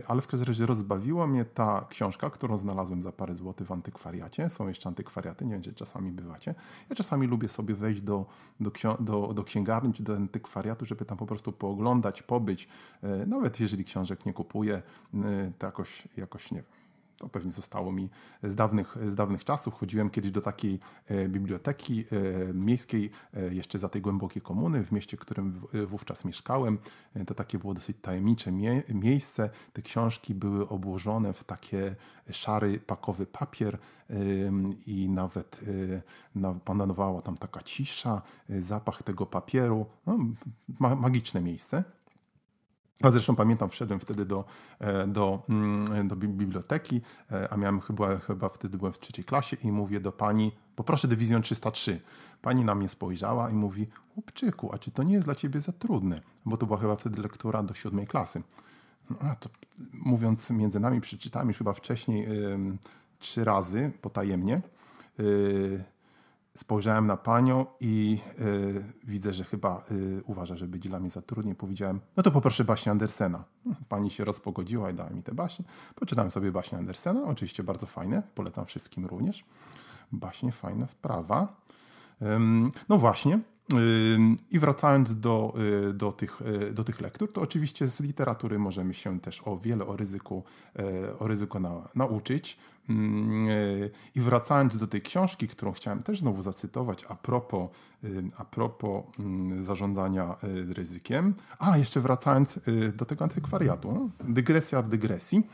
ale 0.08 0.22
w 0.22 0.28
każdym 0.28 0.48
razie 0.48 0.66
rozbawiła 0.66 1.28
mnie 1.28 1.46
ta 1.46 1.86
książka, 1.90 2.30
którą 2.30 2.58
znalazłem 2.58 3.04
za 3.04 3.12
parę 3.12 3.36
złotych 3.36 3.68
w 3.68 3.72
antykwariacie. 3.72 4.50
Są 4.50 4.68
jeszcze 4.68 4.90
antykwariaty, 4.90 5.46
nie 5.46 5.52
wiem, 5.52 5.62
gdzie 5.62 5.74
czasami 5.74 6.12
bywacie. 6.12 6.56
Ja 6.90 6.96
czasami 6.96 7.28
lubię 7.28 7.50
sobie 7.50 7.76
wejść 7.76 8.02
do, 8.02 8.26
do, 8.60 8.72
do, 9.00 9.34
do 9.34 9.44
księgarni 9.44 9.94
czy 9.94 10.04
do 10.04 10.16
antykwariatu, 10.16 10.86
żeby 10.86 11.06
tam 11.06 11.18
po 11.18 11.26
prostu 11.26 11.52
pooglądać, 11.52 12.24
pobyć. 12.24 12.68
E, 13.04 13.26
nawet 13.26 13.60
jeżeli 13.60 13.86
książek 13.86 14.26
nie 14.26 14.34
kupuję, 14.34 14.82
e, 15.14 15.52
to 15.58 15.66
jakoś, 15.66 16.08
jakoś 16.18 16.52
nie 16.52 16.58
wiem 16.58 16.83
to 17.18 17.30
pewnie 17.30 17.52
zostało 17.52 17.92
mi 17.92 18.10
z 18.44 18.56
dawnych, 18.56 18.98
z 19.08 19.16
dawnych 19.16 19.46
czasów. 19.46 19.74
Chodziłem 19.74 20.10
kiedyś 20.10 20.32
do 20.32 20.42
takiej 20.42 20.80
e, 21.08 21.30
biblioteki 21.30 22.06
e, 22.50 22.54
miejskiej, 22.54 23.12
e, 23.34 23.54
jeszcze 23.54 23.80
za 23.80 23.90
tej 23.90 24.02
głębokiej 24.02 24.42
komuny, 24.42 24.84
w 24.84 24.92
mieście, 24.92 25.18
w 25.18 25.20
którym 25.20 25.62
wówczas 25.88 26.26
mieszkałem. 26.26 26.80
To 27.28 27.34
takie 27.34 27.60
było 27.60 27.74
dosyć 27.74 27.98
tajemnicze 28.02 28.52
mie 28.52 28.84
miejsce. 28.90 29.50
Te 29.74 29.82
książki 29.82 30.36
były 30.36 30.70
obłożone 30.70 31.34
w 31.34 31.44
takie 31.44 31.96
szary, 32.32 32.80
pakowy 32.80 33.26
papier 33.26 33.78
i 34.88 35.10
nawet 35.10 35.62
panowała 36.66 37.22
tam 37.22 37.38
taka 37.38 37.64
cisza, 37.64 38.22
zapach 38.50 39.04
tego 39.04 39.26
papieru. 39.26 39.86
No, 40.06 40.18
magiczne 40.80 41.42
miejsce. 41.42 41.84
A 43.02 43.10
zresztą 43.10 43.36
pamiętam, 43.36 43.70
wszedłem 43.70 44.00
wtedy 44.00 44.26
do, 44.26 44.46
do, 45.08 45.44
mm, 45.50 46.08
do 46.08 46.16
biblioteki, 46.16 47.02
a 47.50 47.58
miałem 47.58 47.82
chyba, 47.82 48.20
chyba 48.20 48.50
wtedy 48.50 48.78
byłem 48.78 48.94
w 48.94 49.00
trzeciej 49.00 49.26
klasie 49.26 49.58
i 49.64 49.72
mówię 49.72 50.00
do 50.00 50.12
pani, 50.12 50.52
poproszę 50.76 51.08
dywizjon 51.08 51.42
303. 51.42 52.02
Pani 52.42 52.66
na 52.66 52.76
mnie 52.76 52.90
spojrzała 52.90 53.50
i 53.50 53.54
mówi, 53.54 53.88
chłopczyku, 54.14 54.74
a 54.74 54.78
czy 54.78 54.92
to 54.92 55.04
nie 55.04 55.14
jest 55.14 55.28
dla 55.28 55.36
ciebie 55.36 55.62
za 55.62 55.72
trudne? 55.72 56.22
Bo 56.46 56.58
to 56.58 56.66
była 56.66 56.80
chyba 56.80 56.96
wtedy 56.96 57.22
lektura 57.22 57.64
do 57.64 57.74
siódmej 57.74 58.08
klasy. 58.08 58.42
No, 59.10 59.18
to, 59.40 59.50
mówiąc 59.94 60.50
między 60.50 60.80
nami, 60.80 61.02
przeczytałem 61.02 61.48
już 61.48 61.58
chyba 61.58 61.74
wcześniej 61.74 62.30
yy, 62.30 62.78
trzy 63.20 63.44
razy 63.44 63.92
potajemnie. 64.02 64.62
Yy, 65.18 65.84
spojrzałem 66.58 67.08
na 67.08 67.18
panią 67.18 67.66
i 67.80 68.20
yy, 68.40 68.84
widzę, 69.04 69.34
że 69.34 69.44
chyba 69.44 69.84
yy, 69.92 70.24
uważa, 70.26 70.56
że 70.56 70.68
będzie 70.68 70.90
dla 70.90 71.00
mnie 71.00 71.10
za 71.10 71.22
trudnie. 71.22 71.56
Powiedziałem, 71.56 72.00
no 72.18 72.24
to 72.24 72.32
poproszę 72.32 72.64
baśnie 72.64 72.92
Andersena. 72.92 73.44
Pani 73.90 74.12
się 74.12 74.26
rozpogodziła 74.26 74.92
i 74.92 74.94
dała 74.94 75.10
mi 75.10 75.24
te 75.24 75.34
baśnie. 75.34 75.66
Poczytałem 75.96 76.32
sobie 76.32 76.52
baśnie 76.52 76.78
Andersena, 76.78 77.24
oczywiście 77.24 77.64
bardzo 77.64 77.86
fajne, 77.86 78.24
polecam 78.36 78.66
wszystkim 78.66 79.06
również. 79.06 79.46
Baśnie, 80.12 80.52
fajna 80.52 80.88
sprawa. 80.88 81.56
No 82.90 82.98
właśnie, 82.98 83.40
i 84.52 84.60
wracając 84.60 85.20
do, 85.20 85.54
y, 85.90 85.94
do, 85.94 86.12
tych, 86.12 86.42
y, 86.42 86.74
do 86.74 86.84
tych 86.84 87.02
lektur, 87.02 87.34
to 87.34 87.42
oczywiście 87.42 87.88
z 87.88 88.00
literatury 88.00 88.60
możemy 88.60 88.94
się 88.94 89.20
też 89.20 89.42
o 89.46 89.58
wiele 89.58 89.86
o 89.86 89.98
ryzyku, 89.98 90.44
o 91.20 91.28
ryzyku 91.28 91.60
na, 91.60 91.90
nauczyć. 91.96 92.58
I 94.16 94.22
wracając 94.22 94.78
do 94.78 94.88
tej 94.88 95.02
książki, 95.02 95.48
którą 95.48 95.72
chciałem 95.72 96.04
też 96.04 96.20
znowu 96.20 96.42
zacytować 96.42 97.06
a 97.10 97.16
propos, 97.16 97.70
a 98.38 98.46
propos 98.46 99.04
zarządzania 99.60 100.24
e, 100.24 100.74
ryzykiem. 100.74 101.34
A, 101.60 101.78
jeszcze 101.78 102.00
wracając 102.00 102.58
e, 102.58 102.62
do 102.92 103.06
tego 103.06 103.24
antykwariatu. 103.24 104.10
Dygresja 104.24 104.82
w 104.82 104.90
dygresji. 104.90 105.48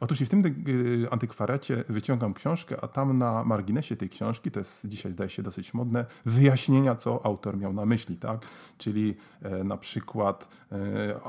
Otóż 0.00 0.20
i 0.20 0.26
w 0.26 0.28
tym 0.28 0.42
y, 0.68 1.10
antykwarecie 1.10 1.84
wyciągam 1.88 2.34
książkę, 2.34 2.76
a 2.82 2.88
tam 2.88 3.18
na 3.18 3.44
marginesie 3.44 3.96
tej 3.96 4.08
książki, 4.08 4.50
to 4.50 4.60
jest 4.60 4.88
dzisiaj 4.88 5.12
zdaje 5.12 5.30
się 5.30 5.42
dosyć 5.42 5.74
modne, 5.74 6.06
wyjaśnienia, 6.26 6.94
co 6.94 7.26
autor 7.26 7.58
miał 7.58 7.72
na 7.72 7.86
myśli, 7.86 8.16
tak? 8.16 8.46
Czyli 8.78 9.14
e, 9.42 9.64
na 9.64 9.76
przykład 9.76 10.48
e, 10.72 11.20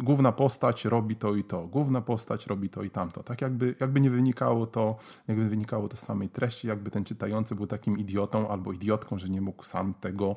główna 0.00 0.32
postać 0.32 0.84
robi 0.84 1.16
to 1.16 1.34
i 1.34 1.44
to, 1.44 1.66
główna 1.66 2.00
postać 2.00 2.46
robi 2.46 2.68
to 2.68 2.82
i 2.82 2.90
tamto. 2.90 3.22
Tak 3.22 3.42
jakby, 3.42 3.74
jakby 3.80 4.00
nie 4.00 4.10
wynikało 4.10 4.66
to, 4.66 4.96
jakby 5.28 5.48
wynikało 5.48 5.88
to 5.88 5.96
z 5.96 6.00
samej 6.00 6.28
treści, 6.28 6.68
jakby 6.68 6.90
ten 6.90 7.04
czytający 7.04 7.54
był 7.54 7.66
takim 7.66 7.98
idiotą 7.98 8.48
albo 8.48 8.72
idiotką, 8.72 9.18
że 9.18 9.28
nie 9.28 9.40
mógł 9.40 9.64
sam 9.64 9.94
tego 9.94 10.36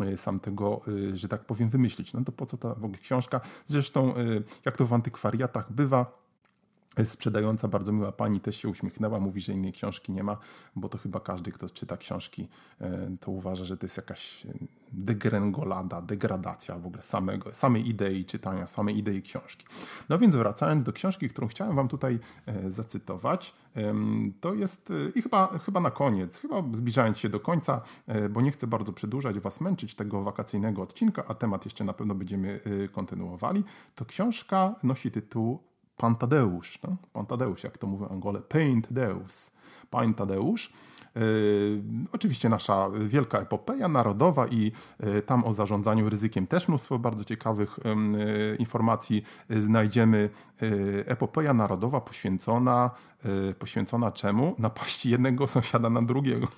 e, 0.00 0.16
sam 0.16 0.40
tego, 0.40 0.80
że 1.14 1.28
tak 1.28 1.44
powiem, 1.44 1.68
wymyślić. 1.68 2.12
No 2.12 2.24
to 2.24 2.32
po 2.32 2.46
co 2.46 2.56
ta 2.56 2.74
w 2.74 2.84
ogóle 2.84 2.98
książka? 2.98 3.40
Zresztą, 3.66 4.14
jak 4.64 4.76
to 4.76 4.86
w 4.86 4.92
antykwariatach 4.92 5.72
bywa, 5.72 6.21
Sprzedająca, 7.04 7.68
bardzo 7.68 7.92
miła 7.92 8.12
pani, 8.12 8.40
też 8.40 8.56
się 8.56 8.68
uśmiechnęła, 8.68 9.20
mówi, 9.20 9.40
że 9.40 9.52
innej 9.52 9.72
książki 9.72 10.12
nie 10.12 10.22
ma, 10.22 10.36
bo 10.76 10.88
to 10.88 10.98
chyba 10.98 11.20
każdy, 11.20 11.52
kto 11.52 11.68
czyta 11.68 11.96
książki, 11.96 12.48
e, 12.80 13.16
to 13.20 13.30
uważa, 13.30 13.64
że 13.64 13.76
to 13.76 13.86
jest 13.86 13.96
jakaś 13.96 14.46
e, 14.46 14.52
degrengolada, 14.92 16.02
degradacja 16.02 16.78
w 16.78 16.86
ogóle 16.86 17.02
samego, 17.02 17.54
samej 17.54 17.88
idei 17.88 18.24
czytania, 18.24 18.66
samej 18.66 18.98
idei 18.98 19.22
książki. 19.22 19.66
No 20.08 20.18
więc 20.18 20.36
wracając 20.36 20.82
do 20.82 20.92
książki, 20.92 21.28
którą 21.28 21.48
chciałem 21.48 21.76
wam 21.76 21.88
tutaj 21.88 22.18
e, 22.46 22.70
zacytować, 22.70 23.54
to 24.40 24.54
jest 24.54 24.92
i 25.14 25.22
chyba, 25.22 25.58
chyba 25.58 25.80
na 25.80 25.90
koniec, 25.90 26.38
chyba 26.38 26.62
zbliżając 26.72 27.18
się 27.18 27.28
do 27.28 27.40
końca, 27.40 27.80
bo 28.30 28.40
nie 28.40 28.50
chcę 28.50 28.66
bardzo 28.66 28.92
przedłużać, 28.92 29.40
was 29.40 29.60
męczyć 29.60 29.94
tego 29.94 30.22
wakacyjnego 30.22 30.82
odcinka, 30.82 31.24
a 31.28 31.34
temat 31.34 31.64
jeszcze 31.64 31.84
na 31.84 31.92
pewno 31.92 32.14
będziemy 32.14 32.60
kontynuowali, 32.92 33.64
to 33.94 34.04
książka 34.04 34.74
nosi 34.82 35.10
tytuł 35.10 35.71
Pan 36.02 36.16
Tadeusz, 36.16 36.78
no? 36.82 36.96
Pan 37.12 37.26
jak 37.64 37.78
to 37.78 37.86
mówią 37.86 38.08
Angole, 38.08 38.40
Paint 38.40 38.92
Deus, 38.92 39.52
Pan 39.90 40.14
Tadeusz. 40.14 40.72
Yy, 41.16 41.82
oczywiście 42.12 42.48
nasza 42.48 42.90
wielka 43.06 43.38
epopeja 43.38 43.88
narodowa 43.88 44.46
i 44.46 44.72
yy, 45.00 45.22
tam 45.22 45.44
o 45.44 45.52
zarządzaniu 45.52 46.08
ryzykiem 46.08 46.46
też 46.46 46.68
mnóstwo 46.68 46.98
bardzo 46.98 47.24
ciekawych 47.24 47.78
yy, 47.84 48.56
informacji 48.56 49.22
znajdziemy. 49.50 50.30
Epopeja 51.06 51.54
narodowa 51.54 52.00
poświęcona, 52.00 52.90
poświęcona 53.58 54.12
czemu? 54.12 54.54
Napaści 54.58 55.10
jednego 55.10 55.46
sąsiada 55.46 55.90
na 55.90 56.02
drugiego. 56.02 56.48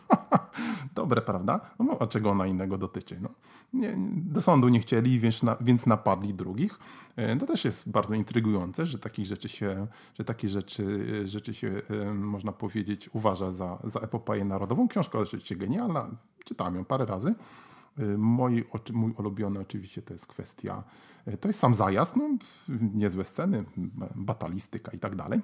Dobre, 0.94 1.22
prawda? 1.22 1.60
No, 1.78 1.96
a 2.00 2.06
czego 2.06 2.30
ona 2.30 2.46
innego 2.46 2.78
dotyczy? 2.78 3.18
No, 3.20 3.28
nie, 3.72 3.94
do 4.16 4.42
sądu 4.42 4.68
nie 4.68 4.80
chcieli, 4.80 5.20
więc, 5.20 5.42
na, 5.42 5.56
więc 5.60 5.86
napadli 5.86 6.34
drugich. 6.34 6.78
E, 7.16 7.36
to 7.36 7.46
też 7.46 7.64
jest 7.64 7.88
bardzo 7.88 8.14
intrygujące, 8.14 8.86
że 8.86 8.98
takich 8.98 9.26
rzeczy 9.26 9.48
się, 9.48 9.86
że 10.18 10.24
takie 10.24 10.48
rzeczy, 10.48 11.22
rzeczy 11.26 11.54
się 11.54 11.82
można 12.14 12.52
powiedzieć 12.52 13.10
uważa 13.12 13.50
za, 13.50 13.78
za 13.84 14.00
epopeję 14.00 14.44
narodową. 14.44 14.88
Książka 14.88 15.18
oczywiście 15.18 15.56
genialna, 15.56 16.10
czytałem 16.44 16.76
ją 16.76 16.84
parę 16.84 17.06
razy. 17.06 17.34
E, 17.98 18.04
mój, 18.16 18.64
ulubiony 19.18 19.60
oczywiście 19.60 20.02
to 20.02 20.12
jest 20.12 20.26
kwestia, 20.26 20.82
e, 21.26 21.36
to 21.36 21.48
jest 21.48 21.60
sam 21.60 21.74
zajazd, 21.74 22.16
no, 22.16 22.28
niezłe 22.94 23.24
sceny, 23.24 23.64
batalistyka 24.14 24.92
i 24.92 24.98
tak 24.98 25.16
dalej. 25.16 25.40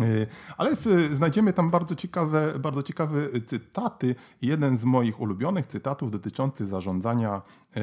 Y, 0.00 0.26
ale 0.56 0.76
znajdziemy 1.12 1.52
tam 1.52 1.70
bardzo 1.70 1.94
ciekawe, 1.94 2.58
bardzo 2.58 2.82
ciekawe 2.82 3.40
cytaty. 3.46 4.14
Jeden 4.42 4.76
z 4.76 4.84
moich 4.84 5.20
ulubionych 5.20 5.66
cytatów 5.66 6.10
dotyczący 6.10 6.66
zarządzania 6.66 7.42
e, 7.76 7.80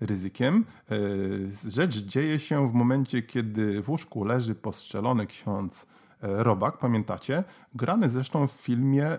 ryzykiem. 0.00 0.64
E, 0.90 1.70
rzecz 1.70 1.96
dzieje 1.96 2.40
się 2.40 2.70
w 2.70 2.74
momencie, 2.74 3.22
kiedy 3.22 3.82
w 3.82 3.90
łóżku 3.90 4.24
leży 4.24 4.54
postrzelony 4.54 5.26
ksiądz 5.26 5.86
e, 6.22 6.44
Robak, 6.44 6.78
pamiętacie? 6.78 7.44
Grany 7.74 8.08
zresztą 8.08 8.46
w 8.46 8.52
filmie 8.52 9.18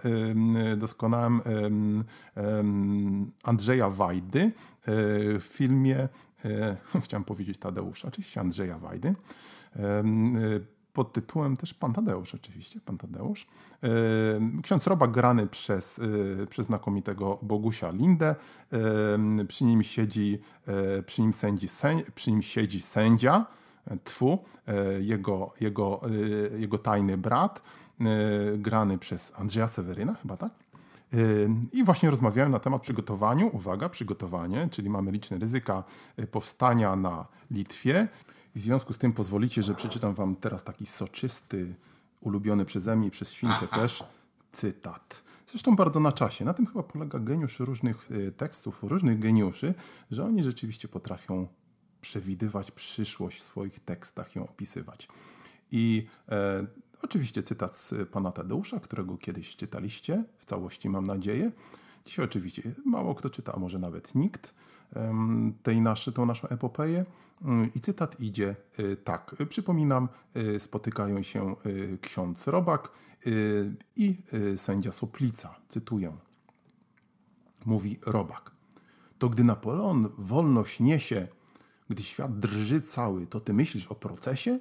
doskonałym 0.77 2.03
Andrzeja 3.43 3.89
Wajdy, 3.89 4.51
w 5.39 5.45
filmie, 5.49 6.07
chciałem 7.03 7.23
powiedzieć 7.23 7.57
Tadeusza, 7.57 8.07
oczywiście 8.07 8.41
Andrzeja 8.41 8.77
Wajdy 8.77 9.15
pod 10.93 11.13
tytułem 11.13 11.57
też 11.57 11.73
Pan 11.73 11.93
Tadeusz 11.93 12.35
oczywiście, 12.35 12.79
Pan 12.85 12.97
Tadeusz. 12.97 13.47
Ksiądz 14.63 14.87
Robak 14.87 15.11
grany 15.11 15.47
przez, 15.47 15.99
e, 16.43 16.47
przez 16.47 16.65
znakomitego 16.65 17.39
Bogusia 17.41 17.91
Lindę. 17.91 18.35
Przy 19.47 19.65
nim 19.65 19.83
siedzi, 19.83 20.39
e, 20.67 21.03
przy 21.03 21.21
nim, 21.21 21.33
sędzi, 21.33 21.67
przy 22.15 22.31
nim 22.31 22.41
siedzi 22.41 22.81
sędzia, 22.81 23.45
e, 23.87 23.97
twu, 24.03 24.43
jego, 24.99 25.53
jego, 25.61 26.01
jego 26.57 26.77
tajny 26.77 27.17
brat, 27.17 27.61
grany 28.57 28.97
przez 28.97 29.33
Andrzeja 29.35 29.67
Seweryna 29.67 30.13
chyba, 30.13 30.37
tak? 30.37 30.51
I 31.73 31.83
właśnie 31.83 32.09
rozmawiałem 32.09 32.51
na 32.51 32.59
temat 32.59 32.81
przygotowaniu, 32.81 33.49
uwaga, 33.53 33.89
przygotowanie, 33.89 34.67
czyli 34.71 34.89
mamy 34.89 35.11
liczne 35.11 35.37
ryzyka 35.37 35.83
powstania 36.31 36.95
na 36.95 37.25
Litwie. 37.51 38.07
W 38.55 38.59
związku 38.59 38.93
z 38.93 38.97
tym 38.97 39.13
pozwolicie, 39.13 39.63
że 39.63 39.75
przeczytam 39.75 40.13
wam 40.13 40.35
teraz 40.35 40.63
taki 40.63 40.85
soczysty, 40.85 41.75
ulubiony 42.21 42.65
przeze 42.65 42.95
mnie 42.95 43.07
i 43.07 43.11
przez 43.11 43.31
Świnkę 43.31 43.67
też 43.79 44.03
cytat. 44.51 45.23
Zresztą 45.47 45.75
bardzo 45.75 45.99
na 45.99 46.11
czasie. 46.11 46.45
Na 46.45 46.53
tym 46.53 46.65
chyba 46.65 46.83
polega 46.83 47.19
geniusz 47.19 47.59
różnych 47.59 48.09
e, 48.11 48.31
tekstów, 48.31 48.83
różnych 48.83 49.19
geniuszy, 49.19 49.73
że 50.11 50.25
oni 50.25 50.43
rzeczywiście 50.43 50.87
potrafią 50.87 51.47
przewidywać 52.01 52.71
przyszłość 52.71 53.39
w 53.39 53.43
swoich 53.43 53.79
tekstach, 53.79 54.35
ją 54.35 54.43
opisywać. 54.43 55.07
I 55.71 56.07
e, 56.29 56.67
oczywiście 57.01 57.43
cytat 57.43 57.77
z 57.77 58.09
pana 58.09 58.31
Tadeusza, 58.31 58.79
którego 58.79 59.17
kiedyś 59.17 59.55
czytaliście, 59.55 60.23
w 60.39 60.45
całości 60.45 60.89
mam 60.89 61.07
nadzieję. 61.07 61.51
Dzisiaj 62.05 62.25
oczywiście 62.25 62.75
mało 62.85 63.15
kto 63.15 63.29
czyta, 63.29 63.53
a 63.53 63.59
może 63.59 63.79
nawet 63.79 64.15
nikt 64.15 64.53
tej 65.63 65.81
naszy, 65.81 66.11
tą 66.11 66.25
naszą 66.25 66.47
epopeję. 66.47 67.05
I 67.75 67.79
cytat 67.79 68.19
idzie 68.19 68.55
y, 68.79 68.95
tak. 68.95 69.35
Przypominam, 69.49 70.09
y, 70.35 70.59
spotykają 70.59 71.21
się 71.23 71.55
y, 71.65 71.97
ksiądz 72.01 72.47
Robak 72.47 72.91
i 73.95 74.15
sędzia 74.57 74.91
Soplica. 74.91 75.55
Cytuję. 75.69 76.17
Mówi 77.65 77.99
Robak. 78.05 78.51
To 79.19 79.29
gdy 79.29 79.43
Napoleon 79.43 80.09
wolność 80.17 80.79
niesie, 80.79 81.27
gdy 81.89 82.03
świat 82.03 82.39
drży 82.39 82.81
cały, 82.81 83.27
to 83.27 83.39
ty 83.39 83.53
myślisz 83.53 83.87
o 83.87 83.95
procesie? 83.95 84.59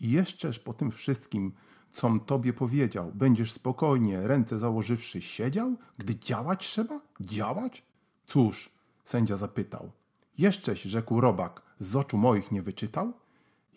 I 0.00 0.10
jeszczeż 0.10 0.58
po 0.58 0.72
tym 0.72 0.90
wszystkim, 0.90 1.52
com 1.92 2.20
tobie 2.20 2.52
powiedział, 2.52 3.12
będziesz 3.14 3.52
spokojnie, 3.52 4.26
ręce 4.26 4.58
założywszy, 4.58 5.22
siedział, 5.22 5.76
gdy 5.98 6.18
działać 6.18 6.66
trzeba? 6.66 7.00
Działać? 7.20 7.82
Cóż, 8.26 8.70
sędzia 9.06 9.36
zapytał. 9.36 9.90
Jeszcześ, 10.38 10.82
rzekł 10.82 11.20
robak, 11.20 11.62
z 11.78 11.96
oczu 11.96 12.18
moich 12.18 12.52
nie 12.52 12.62
wyczytał? 12.62 13.12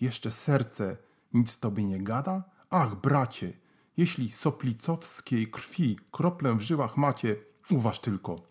Jeszcze 0.02 0.32
serce 0.32 0.98
nic 1.34 1.60
tobie 1.60 1.84
nie 1.84 2.04
gada? 2.04 2.44
Ach, 2.70 2.96
bracie, 2.96 3.54
jeśli 3.98 4.32
soplicowskiej 4.32 5.48
krwi 5.48 6.00
kroplę 6.12 6.56
w 6.56 6.62
żyłach 6.62 6.98
macie, 6.98 7.36
uważ 7.72 8.00
tylko. 8.00 8.42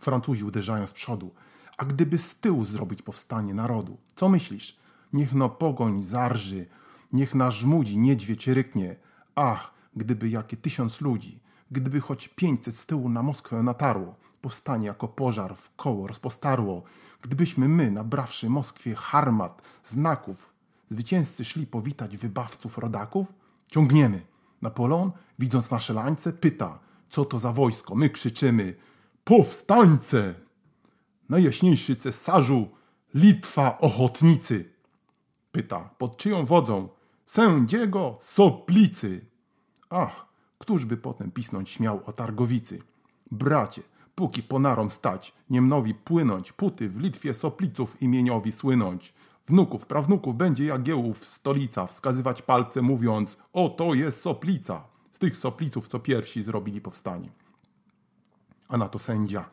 Francuzi 0.00 0.44
uderzają 0.44 0.86
z 0.86 0.92
przodu. 0.92 1.34
A 1.76 1.84
gdyby 1.84 2.18
z 2.18 2.34
tyłu 2.40 2.64
zrobić 2.64 3.02
powstanie 3.02 3.54
narodu, 3.54 3.96
co 4.16 4.28
myślisz? 4.28 4.76
Niech 5.12 5.34
no 5.34 5.48
pogoń 5.48 6.02
zarży, 6.02 6.66
niech 7.12 7.34
na 7.34 7.50
żmudzi 7.50 7.98
niedźwiedź 7.98 8.48
ryknie. 8.48 8.96
Ach, 9.34 9.74
gdyby 9.96 10.28
jakie 10.28 10.56
tysiąc 10.56 11.00
ludzi, 11.00 11.40
gdyby 11.70 12.00
choć 12.00 12.28
pięćset 12.28 12.76
z 12.76 12.86
tyłu 12.86 13.08
na 13.08 13.22
Moskwę 13.22 13.62
natarło, 13.62 14.21
powstanie 14.42 14.86
jako 14.86 15.08
pożar 15.08 15.56
w 15.56 15.76
koło 15.76 16.06
rozpostarło, 16.06 16.82
gdybyśmy 17.22 17.68
my, 17.68 17.90
nabrawszy 17.90 18.50
Moskwie 18.50 18.94
harmat, 18.94 19.62
znaków, 19.84 20.52
zwycięzcy 20.90 21.44
szli 21.44 21.66
powitać 21.66 22.16
wybawców 22.16 22.78
rodaków, 22.78 23.32
ciągniemy. 23.66 24.22
Napoleon, 24.62 25.12
widząc 25.38 25.70
nasze 25.70 25.94
lańce, 25.94 26.32
pyta, 26.32 26.78
co 27.10 27.24
to 27.24 27.38
za 27.38 27.52
wojsko? 27.52 27.94
My 27.94 28.10
krzyczymy, 28.10 28.74
powstańce! 29.24 30.34
Najjaśniejszy 31.28 31.96
cesarzu, 31.96 32.68
Litwa 33.14 33.78
ochotnicy! 33.78 34.72
Pyta, 35.52 35.90
pod 35.98 36.16
czyją 36.16 36.44
wodzą? 36.44 36.88
Sędziego 37.26 38.18
Soplicy! 38.20 39.26
Ach, 39.90 40.26
któż 40.58 40.84
by 40.84 40.96
potem 40.96 41.30
pisnąć 41.30 41.70
śmiał 41.70 42.00
o 42.06 42.12
Targowicy? 42.12 42.82
Bracie, 43.30 43.82
póki 44.14 44.42
ponarom 44.42 44.90
stać, 44.90 45.34
niemnowi 45.50 45.94
płynąć, 45.94 46.52
puty 46.52 46.88
w 46.88 47.00
Litwie 47.00 47.34
Sopliców 47.34 48.02
imieniowi 48.02 48.52
słynąć. 48.52 49.14
Wnuków, 49.46 49.86
prawnuków 49.86 50.36
będzie 50.36 50.64
Jagiełów 50.64 51.26
stolica, 51.26 51.86
wskazywać 51.86 52.42
palce 52.42 52.82
mówiąc, 52.82 53.38
o 53.52 53.68
to 53.68 53.94
jest 53.94 54.20
Soplica. 54.20 54.84
Z 55.12 55.18
tych 55.18 55.36
Sopliców, 55.36 55.88
co 55.88 55.98
pierwsi 55.98 56.42
zrobili 56.42 56.80
powstanie. 56.80 57.28
A 58.68 58.76
na 58.76 58.88
to 58.88 58.98
sędzia. 58.98 59.44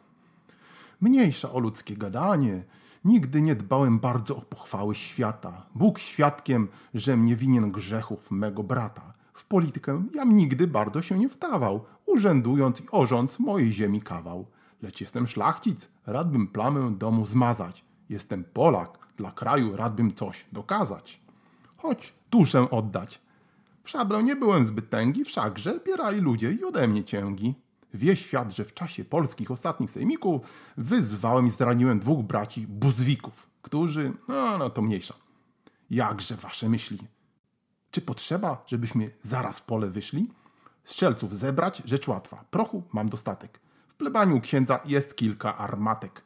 Mniejsza 1.02 1.52
o 1.52 1.60
ludzkie 1.60 1.98
gadanie, 1.98 2.64
Nigdy 3.06 3.42
nie 3.42 3.56
dbałem 3.56 4.00
bardzo 4.00 4.38
o 4.38 4.42
pochwały 4.42 4.96
świata. 4.96 5.66
Bóg 5.76 6.00
świadkiem, 6.00 6.68
że 6.94 7.18
mnie 7.18 7.36
winien 7.36 7.72
grzechów 7.72 8.32
mego 8.32 8.64
brata. 8.64 9.14
W 9.40 9.46
politykę 9.46 10.04
jam 10.14 10.34
nigdy 10.34 10.68
bardzo 10.68 11.02
się 11.02 11.20
nie 11.20 11.28
wdawał, 11.28 11.86
urzędując 12.06 12.82
i 12.82 12.84
orząc 12.92 13.40
mojej 13.40 13.74
ziemi 13.74 14.02
kawał. 14.02 14.46
Lecz 14.82 15.02
jestem 15.02 15.28
szlachcic, 15.28 15.90
radbym 16.06 16.48
plamę 16.48 16.96
domu 16.98 17.26
zmazać. 17.26 17.86
Jestem 18.10 18.44
Polak, 18.44 18.98
dla 19.18 19.32
kraju 19.32 19.76
radbym 19.76 20.16
coś 20.16 20.46
dokazać. 20.52 21.22
Choć 21.78 22.14
duszę 22.32 22.70
oddać. 22.70 23.22
W 23.84 23.90
szablę 23.90 24.24
nie 24.24 24.36
byłem 24.36 24.66
zbyt 24.66 24.90
tęgi, 24.90 25.26
wszakże 25.26 25.80
bierali 25.86 26.20
ludzie 26.20 26.52
i 26.52 26.64
ode 26.64 26.88
mnie 26.88 27.04
cięgi. 27.04 27.56
Wie 27.94 28.16
świat, 28.16 28.56
że 28.56 28.66
w 28.66 28.74
czasie 28.74 29.06
polskich 29.06 29.52
ostatnich 29.52 29.92
sejmików 29.92 30.42
wyzwałem 30.78 31.48
i 31.48 31.50
zraniłem 31.50 32.00
dwóch 32.00 32.24
braci 32.24 32.68
buzwików, 32.68 33.50
którzy, 33.62 34.14
no, 34.28 34.58
no 34.58 34.70
to 34.70 34.82
mniejsza. 34.82 35.14
Jakże 35.90 36.36
wasze 36.36 36.70
myśli? 36.70 37.00
Czy 37.92 38.02
potrzeba, 38.02 38.64
żebyśmy 38.68 39.12
zaraz 39.22 39.60
w 39.60 39.64
pole 39.64 39.88
wyszli? 39.88 40.32
Strzelców 40.84 41.38
zebrać, 41.38 41.82
rzecz 41.86 42.08
łatwa. 42.08 42.46
Prochu 42.52 42.84
mam 42.94 43.10
dostatek. 43.10 43.60
W 43.88 43.96
plebaniu 43.96 44.42
księdza 44.42 44.80
jest 44.86 45.16
kilka 45.16 45.58
armatek. 45.58 46.22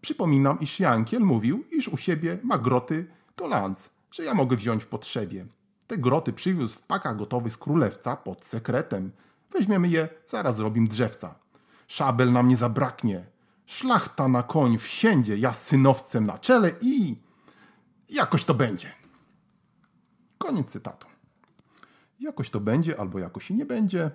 Przypominam, 0.00 0.60
iż 0.60 0.80
Jankiel 0.80 1.22
mówił, 1.22 1.64
iż 1.70 1.88
u 1.88 1.96
siebie 1.96 2.38
ma 2.42 2.58
groty 2.58 3.06
do 3.36 3.46
lanc, 3.46 3.90
że 4.10 4.24
ja 4.24 4.34
mogę 4.34 4.56
wziąć 4.56 4.84
w 4.84 4.86
potrzebie. 4.86 5.46
Te 5.86 5.98
groty 5.98 6.32
przywiózł 6.32 6.78
w 6.78 6.82
pakach 6.82 7.16
gotowy 7.16 7.50
z 7.50 7.56
królewca 7.56 8.16
pod 8.16 8.46
sekretem. 8.46 9.12
Weźmiemy 9.52 9.88
je, 9.88 10.08
zaraz 10.26 10.56
zrobimy 10.56 10.88
drzewca. 10.88 11.34
Szabel 11.86 12.32
nam 12.32 12.48
nie 12.48 12.56
zabraknie. 12.56 13.26
Szlachta 13.66 14.28
na 14.28 14.42
koń 14.42 14.78
wsiędzie, 14.78 15.38
ja 15.38 15.52
z 15.52 15.66
synowcem 15.66 16.26
na 16.26 16.38
czele 16.38 16.70
i 16.80 17.16
jakoś 18.08 18.44
to 18.44 18.54
będzie. 18.54 18.92
Koniec 20.38 20.70
cytatu. 20.70 21.06
Jakoś 22.20 22.50
to 22.50 22.60
będzie, 22.60 23.00
albo 23.00 23.18
jakoś 23.18 23.50
i 23.50 23.54
nie 23.54 23.66
będzie. 23.66 24.10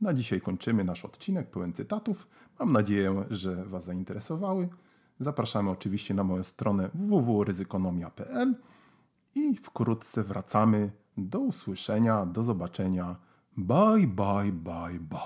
Na 0.00 0.14
dzisiaj 0.14 0.40
kończymy 0.40 0.84
nasz 0.84 1.04
odcinek 1.04 1.50
pełen 1.50 1.72
cytatów. 1.72 2.28
Mam 2.58 2.72
nadzieję, 2.72 3.24
że 3.30 3.64
Was 3.64 3.84
zainteresowały. 3.84 4.68
Zapraszamy 5.20 5.70
oczywiście 5.70 6.14
na 6.14 6.24
moją 6.24 6.42
stronę 6.42 6.90
www.ryzykonomia.pl 6.94 8.54
i 9.34 9.56
wkrótce 9.56 10.24
wracamy. 10.24 10.92
Do 11.16 11.40
usłyszenia, 11.40 12.26
do 12.26 12.42
zobaczenia. 12.42 13.16
Bye, 13.56 14.06
bye, 14.06 14.52
bye, 14.52 15.00
bye. 15.00 15.20